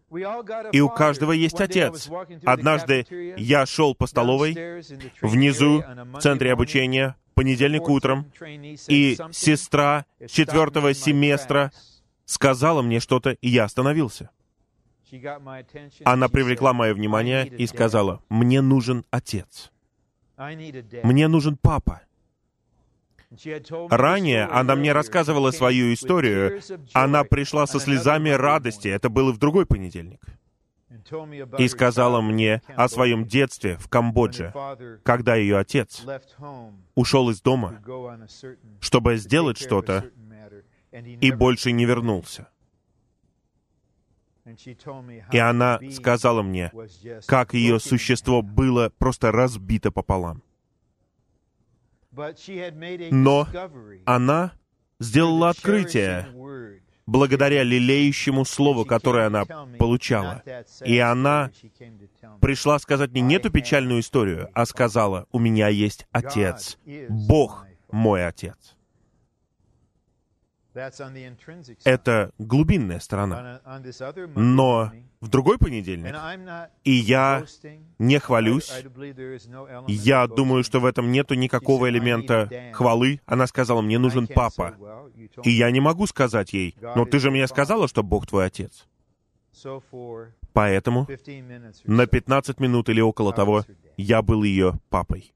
[0.72, 2.09] и у каждого есть отец.
[2.45, 3.07] Однажды
[3.37, 4.83] я шел по столовой,
[5.20, 5.83] внизу,
[6.14, 8.30] в центре обучения, понедельник утром,
[8.89, 11.72] и сестра четвертого семестра
[12.24, 14.30] сказала мне что-то, и я остановился.
[16.05, 19.70] Она привлекла мое внимание и сказала, «Мне нужен отец.
[20.39, 22.03] Мне нужен папа».
[23.91, 26.61] Ранее она мне рассказывала свою историю.
[26.93, 30.20] Она пришла со слезами радости, это было в другой понедельник,
[31.59, 34.53] и сказала мне о своем детстве в Камбодже,
[35.03, 36.05] когда ее отец
[36.95, 37.83] ушел из дома,
[38.80, 40.11] чтобы сделать что-то,
[40.92, 42.49] и больше не вернулся.
[45.30, 46.72] И она сказала мне,
[47.26, 50.42] как ее существо было просто разбито пополам.
[53.11, 53.49] Но
[54.05, 54.53] она
[55.01, 56.29] сделала открытие
[57.07, 59.45] благодаря лелеющему слову, которое она
[59.79, 60.43] получала.
[60.84, 61.51] И она
[62.41, 66.79] пришла сказать мне не эту печальную историю, а сказала, у меня есть Отец,
[67.09, 68.76] Бог мой Отец.
[71.84, 73.61] Это глубинная сторона.
[74.34, 76.14] Но в другой понедельник,
[76.84, 77.44] и я
[77.99, 78.72] не хвалюсь,
[79.86, 83.20] я думаю, что в этом нету никакого элемента хвалы.
[83.26, 84.76] Она сказала, мне нужен папа.
[85.44, 88.86] И я не могу сказать ей, но ты же мне сказала, что Бог твой отец.
[90.53, 91.07] Поэтому
[91.84, 93.64] на 15 минут или около того
[93.96, 95.32] я был ее папой.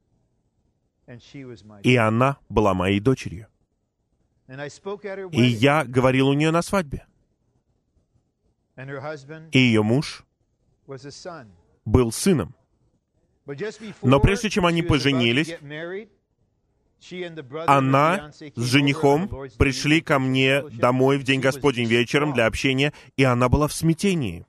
[1.82, 3.46] И она была моей дочерью.
[4.48, 7.06] И я говорил у нее на свадьбе.
[8.76, 10.24] И ее муж
[11.84, 12.54] был сыном.
[14.02, 15.56] Но прежде чем они поженились,
[17.66, 19.28] она с женихом
[19.58, 24.46] пришли ко мне домой в день Господень вечером для общения, и она была в смятении.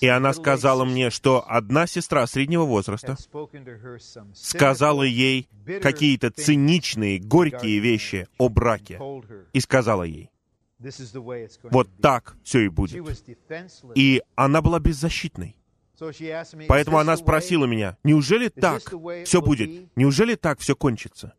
[0.00, 3.16] И она сказала мне, что одна сестра среднего возраста
[4.34, 5.48] сказала ей
[5.82, 8.98] какие-то циничные, горькие вещи о браке.
[9.52, 10.30] И сказала ей,
[11.64, 13.04] вот так все и будет.
[13.94, 15.54] И она была беззащитной.
[16.66, 18.82] Поэтому она спросила меня, неужели так
[19.26, 19.94] все будет?
[19.96, 21.34] Неужели так все кончится?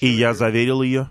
[0.00, 1.10] И я заверил ее,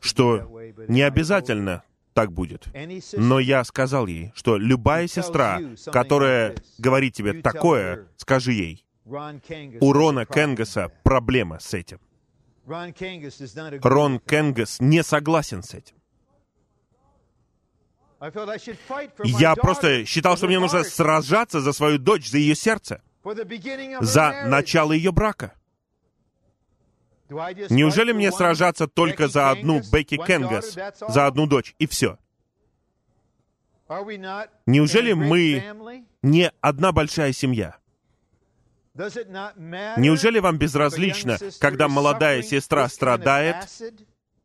[0.00, 1.82] что не обязательно
[2.16, 2.66] так будет.
[3.12, 5.60] Но я сказал ей, что любая сестра,
[5.92, 12.00] которая говорит тебе такое, скажи ей, у Рона Кенгаса проблема с этим.
[12.66, 15.94] Рон Кенгас не согласен с этим.
[19.24, 23.02] Я просто считал, что мне нужно сражаться за свою дочь, за ее сердце,
[24.00, 25.52] за начало ее брака.
[27.28, 30.76] Неужели мне сражаться только за одну Бекки Кенгас,
[31.08, 32.18] за одну дочь, и все?
[34.66, 37.76] Неужели мы не одна большая семья?
[38.94, 43.56] Неужели вам безразлично, когда молодая сестра страдает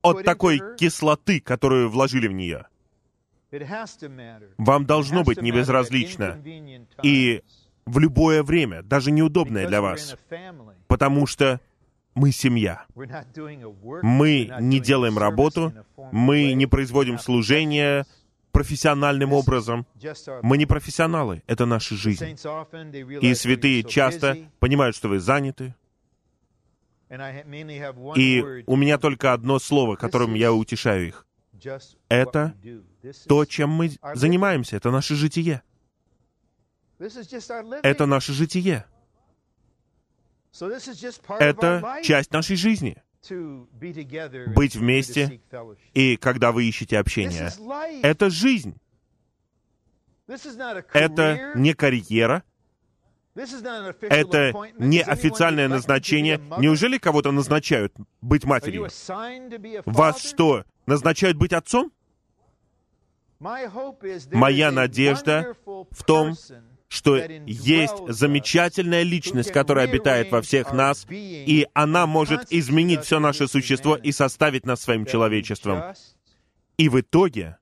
[0.01, 2.67] от такой кислоты, которую вложили в нее?
[4.57, 6.41] Вам должно быть не безразлично.
[7.03, 7.43] И
[7.85, 10.15] в любое время, даже неудобное для вас,
[10.87, 11.59] потому что
[12.13, 12.85] мы семья.
[12.95, 15.73] Мы не делаем работу,
[16.11, 18.05] мы не производим служение
[18.51, 19.85] профессиональным образом.
[20.41, 22.37] Мы не профессионалы, это наша жизнь.
[23.21, 25.73] И святые часто понимают, что вы заняты.
[28.15, 31.27] И у меня только одно слово, которым я утешаю их.
[32.09, 32.55] Это
[33.27, 35.61] то, чем мы занимаемся, это наше житие.
[37.83, 38.85] Это наше житие.
[41.39, 43.01] Это часть нашей жизни.
[44.55, 45.41] Быть вместе,
[45.93, 47.51] и когда вы ищете общение.
[48.01, 48.75] Это жизнь.
[50.93, 52.43] Это не карьера,
[53.35, 56.41] это не официальное назначение.
[56.57, 58.87] Неужели кого-то назначают быть матерью?
[59.85, 61.91] Вас что, назначают быть отцом?
[63.39, 66.35] Моя надежда в том,
[66.91, 73.47] что есть замечательная личность, которая обитает во всех нас, и она может изменить все наше
[73.47, 75.95] существо и составить нас своим человечеством.
[76.77, 77.57] И в итоге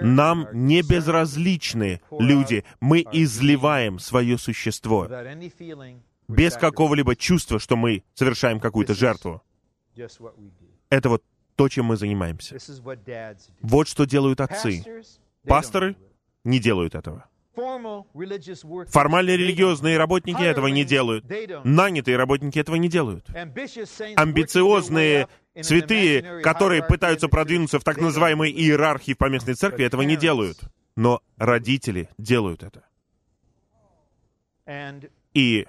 [0.00, 2.64] нам не безразличны люди.
[2.80, 5.08] Мы изливаем свое существо
[6.26, 9.42] без какого-либо чувства, что мы совершаем какую-то жертву.
[10.90, 11.22] Это вот
[11.54, 12.58] то, чем мы занимаемся.
[13.62, 15.04] Вот что делают отцы.
[15.44, 15.94] Пасторы
[16.42, 17.28] не делают этого.
[18.90, 21.24] Формальные религиозные работники этого не делают.
[21.64, 23.26] Нанятые работники этого не делают.
[24.16, 25.28] Амбициозные
[25.60, 30.58] святые, которые пытаются продвинуться в так называемой иерархии в поместной церкви, этого не делают.
[30.96, 32.84] Но родители делают это.
[35.34, 35.66] И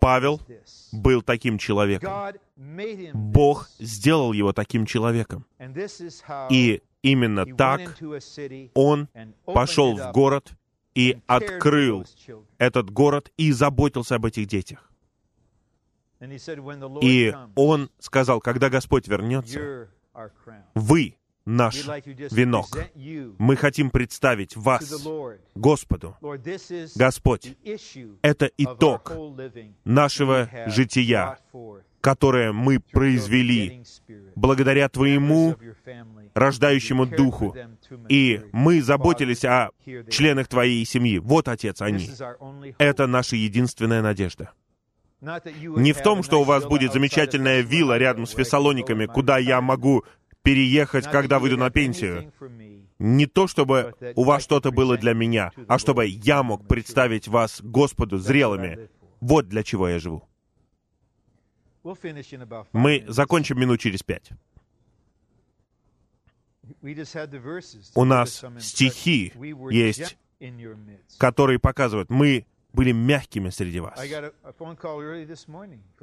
[0.00, 0.40] Павел
[0.92, 2.12] был таким человеком.
[3.12, 5.46] Бог сделал его таким человеком.
[6.50, 7.80] И именно так
[8.74, 9.08] он
[9.44, 10.52] пошел в город
[10.94, 12.04] и открыл
[12.58, 14.90] этот город и заботился об этих детях.
[17.02, 19.88] И он сказал, когда Господь вернется,
[20.74, 22.68] вы наш венок.
[23.38, 25.06] Мы хотим представить вас
[25.54, 26.16] Господу.
[26.94, 27.56] Господь,
[28.22, 29.12] это итог
[29.84, 31.38] нашего жития,
[32.04, 33.82] которое мы произвели
[34.36, 35.56] благодаря Твоему
[36.34, 37.56] рождающему Духу.
[38.10, 39.70] И мы заботились о
[40.10, 41.18] членах Твоей семьи.
[41.18, 42.10] Вот, Отец, они.
[42.76, 44.50] Это наша единственная надежда.
[45.22, 50.04] Не в том, что у вас будет замечательная вилла рядом с Фессалониками, куда я могу
[50.42, 52.30] переехать, когда выйду на пенсию.
[52.98, 57.62] Не то, чтобы у вас что-то было для меня, а чтобы я мог представить вас
[57.62, 58.90] Господу зрелыми.
[59.22, 60.28] Вот для чего я живу.
[62.72, 64.30] Мы закончим минут через пять.
[67.94, 69.32] У нас стихи
[69.70, 70.18] есть,
[71.18, 74.00] которые показывают, мы были мягкими среди вас.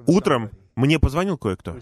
[0.06, 1.80] Утром мне позвонил кое-кто,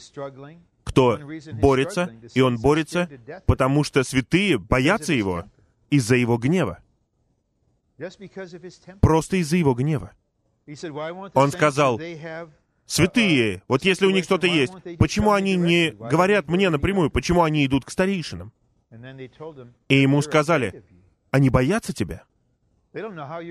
[0.83, 1.19] кто
[1.53, 3.09] борется, и он борется,
[3.45, 5.45] потому что святые боятся его
[5.89, 6.79] из-за его гнева.
[9.01, 10.11] Просто из-за его гнева.
[11.33, 11.99] Он сказал,
[12.89, 17.65] святые, вот если у них что-то есть, почему они не говорят мне напрямую, почему они
[17.65, 18.51] идут к старейшинам?
[19.87, 20.83] И ему сказали,
[21.31, 22.23] они боятся тебя.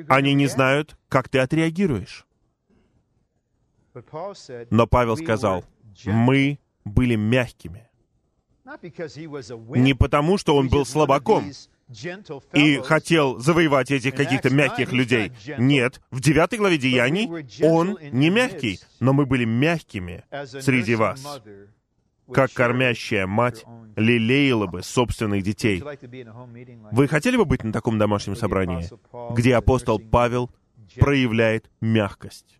[0.08, 2.26] Они не знают, как ты отреагируешь.
[4.70, 5.64] Но Павел сказал,
[6.04, 7.88] мы были мягкими.
[9.76, 11.44] Не потому, что он был слабаком
[12.52, 15.32] и хотел завоевать этих каких-то мягких людей.
[15.58, 17.28] Нет, в девятой главе Деяний
[17.62, 21.40] он не мягкий, но мы были мягкими среди вас,
[22.32, 23.64] как кормящая мать
[23.96, 25.82] лелеяла бы собственных детей.
[26.92, 28.88] Вы хотели бы быть на таком домашнем собрании,
[29.34, 30.50] где апостол Павел
[30.96, 32.57] проявляет мягкость?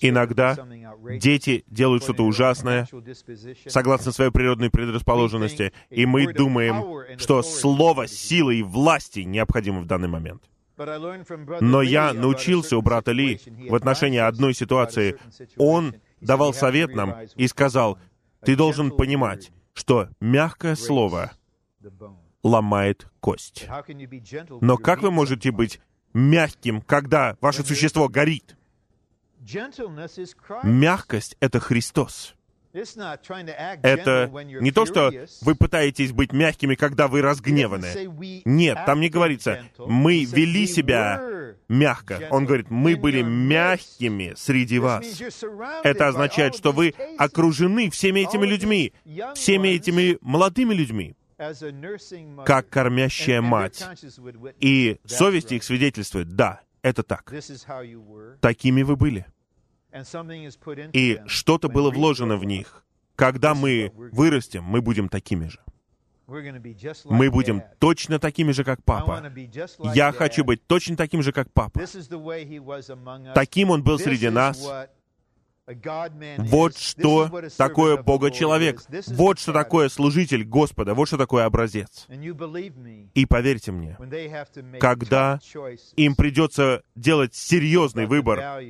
[0.00, 0.56] Иногда
[1.18, 2.86] дети делают что-то ужасное,
[3.66, 10.08] согласно своей природной предрасположенности, и мы думаем, что слово силы и власти необходимо в данный
[10.08, 10.42] момент.
[10.78, 15.16] Но я научился у брата Ли в отношении одной ситуации.
[15.56, 17.98] Он давал совет нам и сказал,
[18.42, 21.32] ты должен понимать, что мягкое слово
[22.42, 23.68] ломает кость.
[24.60, 25.80] Но как вы можете быть
[26.12, 28.56] мягким, когда ваше существо горит?
[30.64, 32.36] Мягкость— это Христос.
[33.82, 35.10] Это не то, что
[35.40, 37.86] вы пытаетесь быть мягкими, когда вы разгневаны.
[38.44, 42.28] Нет, там не говорится, мы вели себя мягко.
[42.30, 45.06] Он говорит, мы были мягкими среди вас.
[45.84, 48.92] Это означает, что вы окружены всеми этими людьми,
[49.34, 51.16] всеми этими молодыми людьми,
[52.44, 53.86] как кормящая мать.
[54.60, 57.32] И совесть их свидетельствует, да, это так.
[58.40, 59.26] Такими вы были
[60.92, 62.84] и что-то было вложено в них.
[63.14, 65.60] Когда мы вырастем, мы будем такими же.
[66.26, 69.32] Мы будем точно такими же, как папа.
[69.94, 71.80] Я хочу быть точно таким же, как папа.
[73.34, 74.68] Таким он был среди нас.
[76.38, 78.82] Вот что такое Бога-человек.
[79.08, 80.94] Вот что такое служитель Господа.
[80.94, 82.06] Вот что такое образец.
[83.14, 83.98] И поверьте мне,
[84.78, 85.40] когда
[85.96, 88.62] им придется делать серьезный выбор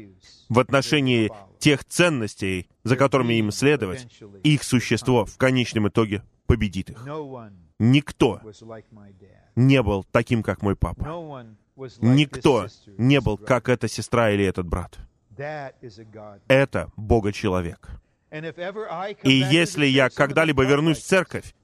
[0.49, 4.07] в отношении тех ценностей, за которыми им следовать,
[4.43, 7.07] их существо в конечном итоге победит их.
[7.79, 8.41] Никто
[9.55, 11.45] не был таким, как мой папа.
[12.01, 14.99] Никто не был, как эта сестра или этот брат.
[16.49, 17.89] Это Бога-человек.
[19.23, 21.55] И если я когда-либо вернусь в церковь,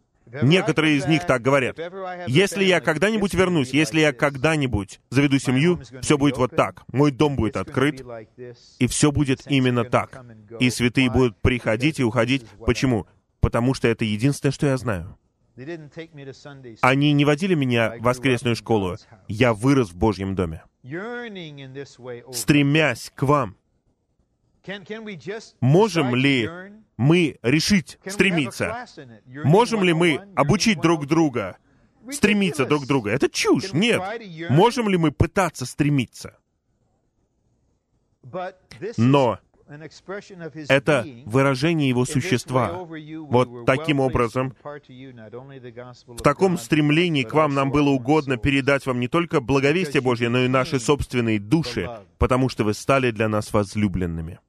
[0.42, 1.78] некоторые из них так говорят,
[2.26, 6.84] если я когда-нибудь вернусь, если я когда-нибудь заведу семью, все будет вот так.
[6.92, 8.02] Мой дом будет открыт,
[8.78, 10.24] и все будет именно так.
[10.60, 12.46] И святые будут приходить и уходить.
[12.64, 13.06] Почему?
[13.40, 15.18] Потому что это единственное, что я знаю.
[16.80, 18.96] Они не водили меня в воскресную школу.
[19.28, 20.62] Я вырос в Божьем доме.
[22.32, 23.56] Стремясь к вам,
[25.60, 26.50] Можем ли
[26.96, 28.86] мы решить стремиться?
[29.44, 31.56] Можем ли мы обучить друг друга,
[32.10, 33.08] стремиться друг к другу?
[33.08, 33.72] Это чушь.
[33.72, 34.00] Нет.
[34.50, 36.38] Можем ли мы пытаться стремиться?
[38.96, 39.40] Но
[40.68, 42.72] это выражение его существа.
[42.72, 49.40] Вот таким образом, в таком стремлении к вам нам было угодно передать вам не только
[49.40, 51.88] благовестие Божье, но и наши собственные души,
[52.18, 54.40] потому что вы стали для нас возлюбленными.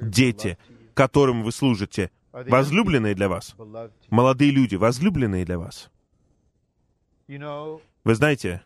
[0.00, 0.58] Дети,
[0.94, 3.54] которым вы служите, возлюбленные для вас.
[4.10, 5.90] Молодые люди, возлюбленные для вас.
[7.28, 8.62] Вы знаете,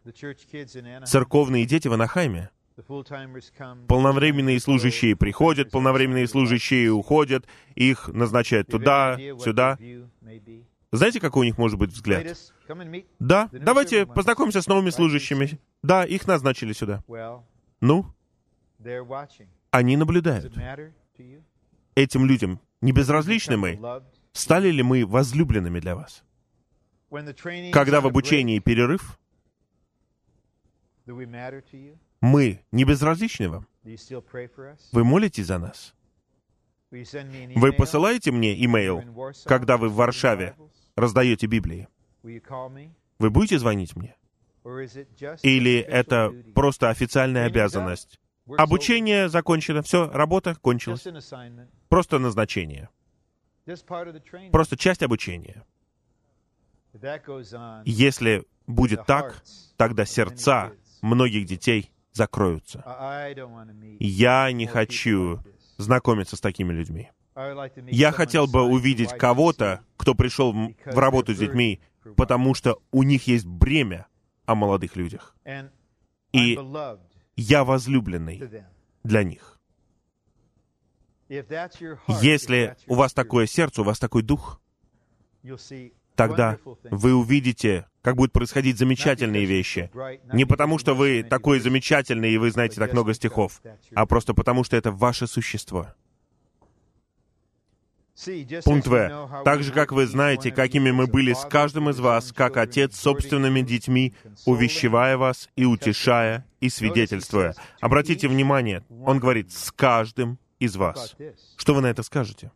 [1.04, 9.78] церковные дети в Анахайме— Полновременные служащие приходят, полновременные служащие уходят, их назначают туда, сюда.
[10.92, 12.36] Знаете, какой у них может быть взгляд?
[13.18, 15.58] Да, давайте познакомимся с новыми служащими.
[15.82, 17.02] Да, их назначили сюда.
[17.80, 18.06] Ну,
[19.70, 20.54] они наблюдают.
[21.94, 24.02] Этим людям не безразличны мы?
[24.32, 26.24] Стали ли мы возлюбленными для вас?
[27.72, 29.18] Когда в обучении перерыв,
[32.20, 33.66] мы не безразличны вам?
[34.92, 35.94] Вы молитесь за нас?
[36.90, 39.02] Вы посылаете мне имейл,
[39.44, 40.54] когда вы в Варшаве
[40.96, 41.88] раздаете Библии?
[42.22, 44.16] Вы будете звонить мне?
[45.42, 48.18] Или это просто официальная обязанность?
[48.56, 51.06] Обучение закончено, все, работа кончилась.
[51.88, 52.88] Просто назначение.
[54.52, 55.64] Просто часть обучения.
[57.84, 59.42] Если будет так,
[59.76, 60.72] тогда сердца
[61.02, 62.82] многих детей закроются.
[64.00, 65.40] Я не хочу
[65.76, 67.10] знакомиться с такими людьми.
[67.86, 71.80] Я хотел бы увидеть кого-то, кто пришел в работу с детьми,
[72.16, 74.06] потому что у них есть бремя
[74.46, 75.36] о молодых людях.
[76.32, 76.58] И
[77.36, 78.64] я возлюбленный
[79.04, 79.60] для них.
[81.28, 84.60] Если у вас такое сердце, у вас такой дух,
[86.16, 86.58] тогда
[86.90, 89.90] вы увидите, как будут происходить замечательные вещи.
[90.32, 93.62] Не потому, что вы такой замечательный, и вы знаете так много стихов,
[93.94, 95.88] а просто потому, что это ваше существо.
[98.64, 99.42] Пункт В.
[99.44, 103.00] Так же, как вы знаете, какими мы были с каждым из вас, как отец с
[103.00, 104.14] собственными детьми,
[104.46, 107.54] увещевая вас и утешая и свидетельствуя.
[107.80, 111.14] Обратите внимание, он говорит «с каждым из вас».
[111.56, 112.50] Что вы на это скажете?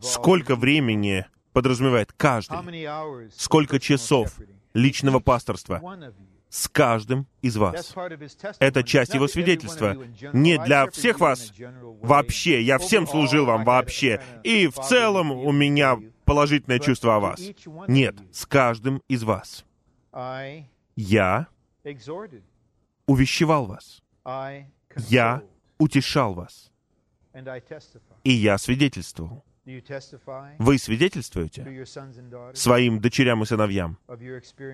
[0.00, 1.26] Сколько времени
[1.56, 3.30] подразумевает каждый?
[3.34, 4.36] Сколько часов
[4.74, 5.80] личного пасторства?
[6.50, 7.94] с каждым из вас.
[8.60, 9.96] Это часть его свидетельства.
[10.32, 11.52] Не для всех вас
[12.02, 17.40] вообще, я всем служил вам вообще, и в целом у меня положительное чувство о вас.
[17.88, 19.64] Нет, с каждым из вас.
[20.94, 21.46] Я
[23.06, 24.02] увещевал вас.
[25.08, 25.42] Я
[25.78, 26.70] утешал вас.
[28.24, 29.42] И я свидетельствовал.
[30.58, 31.84] Вы свидетельствуете
[32.54, 33.98] своим дочерям и сыновьям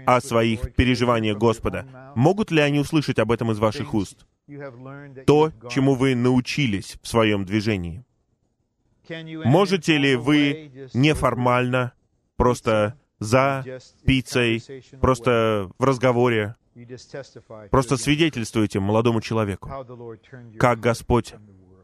[0.06, 2.12] о своих переживаниях Господа.
[2.14, 4.26] Могут ли они услышать об этом из ваших уст?
[5.26, 8.04] То, чему вы научились в своем движении.
[9.44, 11.92] Можете ли вы неформально,
[12.36, 13.64] просто за
[14.04, 14.62] пиццей,
[15.00, 16.56] просто в разговоре,
[17.70, 19.70] просто свидетельствуете молодому человеку,
[20.58, 21.34] как Господь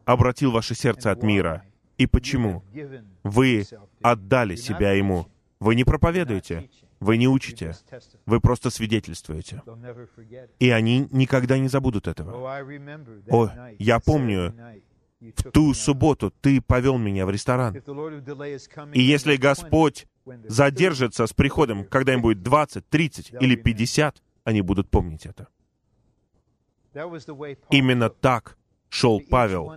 [0.05, 1.65] обратил ваше сердце от мира—
[1.99, 2.63] и почему
[3.25, 3.67] вы
[4.01, 5.27] отдали себя Ему.
[5.61, 6.71] Вы не проповедуете,
[7.01, 7.75] вы не учите,
[8.27, 9.63] вы просто свидетельствуете.
[10.61, 12.63] И они никогда не забудут этого.
[13.29, 14.55] О, я помню,
[15.21, 17.77] в ту субботу ты повел меня в ресторан.
[18.95, 20.07] И если Господь
[20.47, 25.49] задержится с приходом, когда им будет 20, 30 или 50, они будут помнить это.
[27.71, 28.57] Именно так
[28.89, 29.73] шел Павел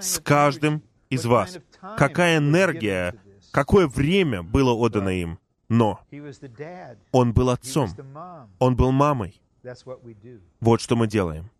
[0.00, 1.58] с каждым из вас.
[1.96, 3.14] Какая энергия,
[3.50, 5.38] какое время было отдано им.
[5.68, 6.00] Но
[7.10, 7.90] он был отцом,
[8.58, 9.40] он был мамой.
[10.60, 11.50] Вот что мы делаем.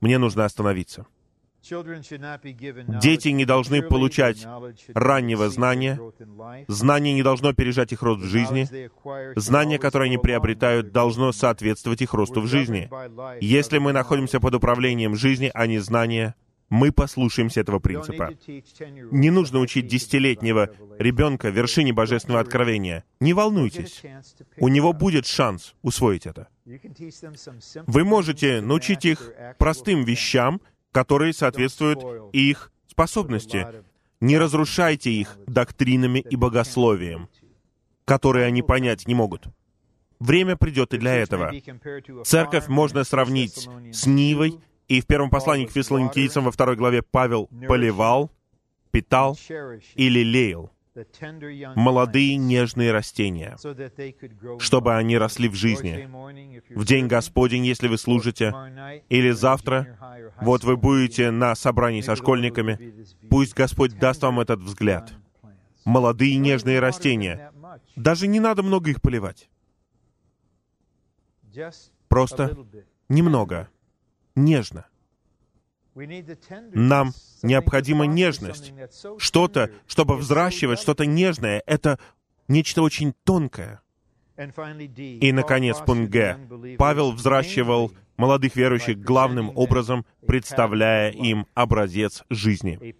[0.00, 1.06] Мне нужно остановиться.
[1.68, 4.46] Дети не должны получать
[4.94, 6.00] раннего знания.
[6.68, 8.68] Знание не должно опережать их рост в жизни.
[9.38, 12.88] Знание, которое они приобретают, должно соответствовать их росту в жизни.
[13.40, 16.36] Если мы находимся под управлением жизни, а не знания,
[16.68, 18.30] мы послушаемся этого принципа.
[19.10, 23.04] Не нужно учить десятилетнего ребенка вершине божественного откровения.
[23.20, 24.02] Не волнуйтесь.
[24.58, 26.48] У него будет шанс усвоить это.
[27.86, 30.60] Вы можете научить их простым вещам,
[30.92, 33.66] которые соответствуют их способности.
[34.20, 37.28] Не разрушайте их доктринами и богословием,
[38.04, 39.46] которые они понять не могут.
[40.18, 41.52] Время придет и для этого.
[42.24, 47.48] Церковь можно сравнить с Нивой и в первом послании к фессалоникийцам во второй главе Павел
[47.68, 48.30] поливал,
[48.90, 49.36] питал
[49.94, 50.70] и лелеял
[51.74, 53.56] молодые нежные растения,
[54.58, 56.08] чтобы они росли в жизни.
[56.74, 58.54] В день Господень, если вы служите,
[59.08, 59.98] или завтра,
[60.40, 65.12] вот вы будете на собрании со школьниками, пусть Господь даст вам этот взгляд.
[65.84, 67.52] Молодые нежные растения.
[67.94, 69.50] Даже не надо много их поливать.
[72.08, 72.56] Просто
[73.08, 73.68] немного
[74.36, 74.86] нежно.
[76.74, 78.72] Нам необходима нежность.
[79.18, 81.98] Что-то, чтобы взращивать что-то нежное, это
[82.48, 83.80] нечто очень тонкое.
[84.36, 86.38] И, наконец, пункт Г.
[86.76, 92.94] Павел взращивал молодых верующих главным образом, представляя им образец жизни.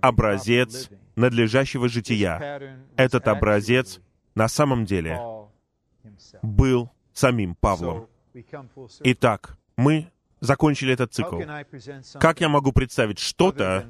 [0.00, 2.78] Образец надлежащего жития.
[2.96, 4.00] Этот образец
[4.34, 5.20] на самом деле
[6.42, 8.08] был самим Павлом.
[9.00, 10.10] Итак, мы
[10.44, 11.40] закончили этот цикл.
[12.20, 13.86] Как я могу представить что-то,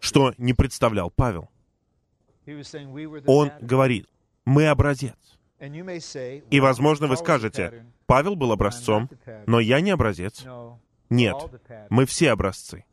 [0.00, 1.50] что не представлял Павел?
[3.26, 4.08] Он говорит,
[4.44, 5.16] мы образец.
[6.50, 9.08] И, возможно, вы скажете, Павел был образцом,
[9.46, 10.44] но я не образец.
[11.10, 11.36] Нет,
[11.90, 12.84] мы все образцы.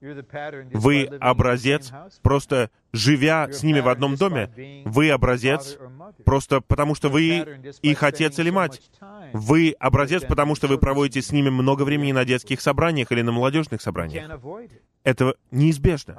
[0.00, 1.92] Вы образец,
[2.22, 5.78] просто живя с ними в одном доме, вы образец,
[6.24, 8.82] просто потому что вы их отец или мать.
[9.32, 13.32] Вы образец, потому что вы проводите с ними много времени на детских собраниях или на
[13.32, 14.40] молодежных собраниях.
[15.04, 16.16] Это неизбежно.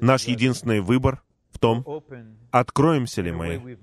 [0.00, 1.22] Наш единственный выбор
[1.52, 1.84] в том,
[2.50, 3.78] откроемся ли мы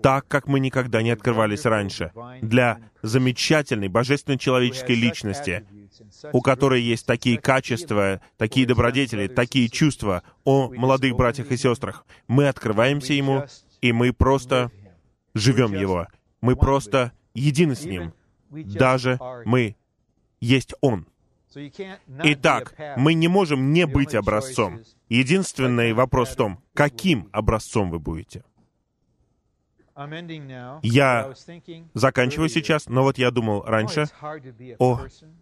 [0.00, 5.66] так, как мы никогда не открывались раньше, для замечательной божественной человеческой личности,
[6.32, 12.06] у которой есть такие качества, такие добродетели, такие чувства о молодых братьях и сестрах.
[12.28, 13.44] Мы открываемся Ему,
[13.80, 14.70] и мы просто
[15.34, 16.06] живем Его.
[16.40, 18.12] Мы просто едины с Ним.
[18.50, 19.76] Даже мы
[20.40, 21.06] есть Он.
[22.22, 24.80] Итак, мы не можем не быть образцом.
[25.08, 28.44] Единственный вопрос в том, каким образцом вы будете.
[30.82, 31.34] Я
[31.92, 34.06] заканчиваю сейчас, но вот я думал раньше,
[34.78, 35.00] о,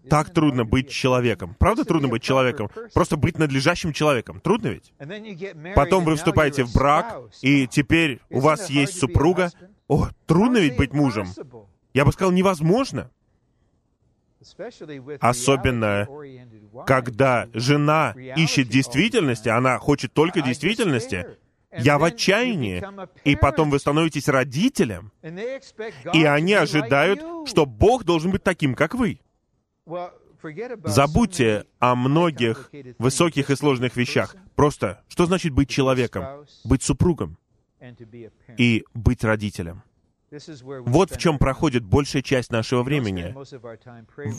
[0.08, 1.54] так трудно быть человеком.
[1.58, 2.68] Правда трудно быть человеком?
[2.92, 4.40] Просто быть надлежащим человеком.
[4.40, 4.92] Трудно ведь?
[5.76, 9.50] Потом вы вступаете в брак, и теперь у вас есть супруга.
[9.86, 11.28] О, трудно ведь быть мужем.
[11.94, 13.10] Я бы сказал, невозможно.
[15.20, 16.06] Особенно,
[16.86, 21.26] когда жена ищет действительности, она хочет только действительности,
[21.76, 22.82] я в отчаянии.
[23.24, 29.20] И потом вы становитесь родителем, и они ожидают, что Бог должен быть таким, как вы.
[30.84, 34.36] Забудьте о многих высоких и сложных вещах.
[34.54, 36.46] Просто, что значит быть человеком?
[36.64, 37.38] Быть супругом
[38.56, 39.82] и быть родителем.
[40.30, 43.34] Вот в чем проходит большая часть нашего времени.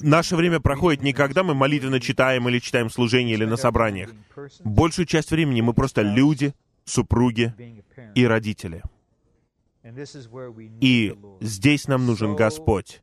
[0.06, 4.12] Наше время проходит не когда мы молитвенно читаем или читаем служение или на собраниях.
[4.64, 6.54] Большую часть времени мы просто люди,
[6.86, 7.54] супруги
[8.14, 8.84] и родители.
[10.82, 13.02] И здесь нам нужен Господь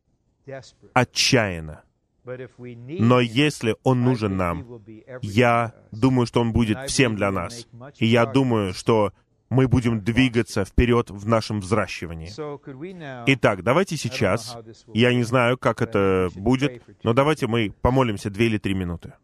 [0.93, 1.83] отчаянно.
[2.25, 4.83] Но если Он нужен нам,
[5.23, 7.67] я думаю, что Он будет всем для нас.
[7.99, 9.13] И я думаю, что
[9.49, 12.31] мы будем двигаться вперед в нашем взращивании.
[13.27, 14.57] Итак, давайте сейчас,
[14.93, 19.15] я не знаю, как это будет, но давайте мы помолимся две или три минуты.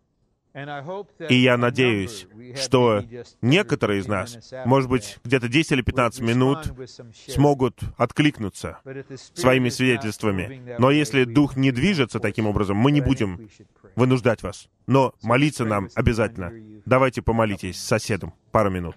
[1.29, 2.27] И я надеюсь,
[2.57, 3.03] что
[3.41, 6.59] некоторые из нас, может быть, где-то 10 или 15 минут,
[7.27, 8.79] смогут откликнуться
[9.35, 10.77] своими свидетельствами.
[10.79, 13.49] Но если Дух не движется таким образом, мы не будем
[13.97, 14.69] вынуждать вас.
[14.87, 16.53] Но молиться нам обязательно.
[16.85, 18.97] Давайте помолитесь с соседом пару минут.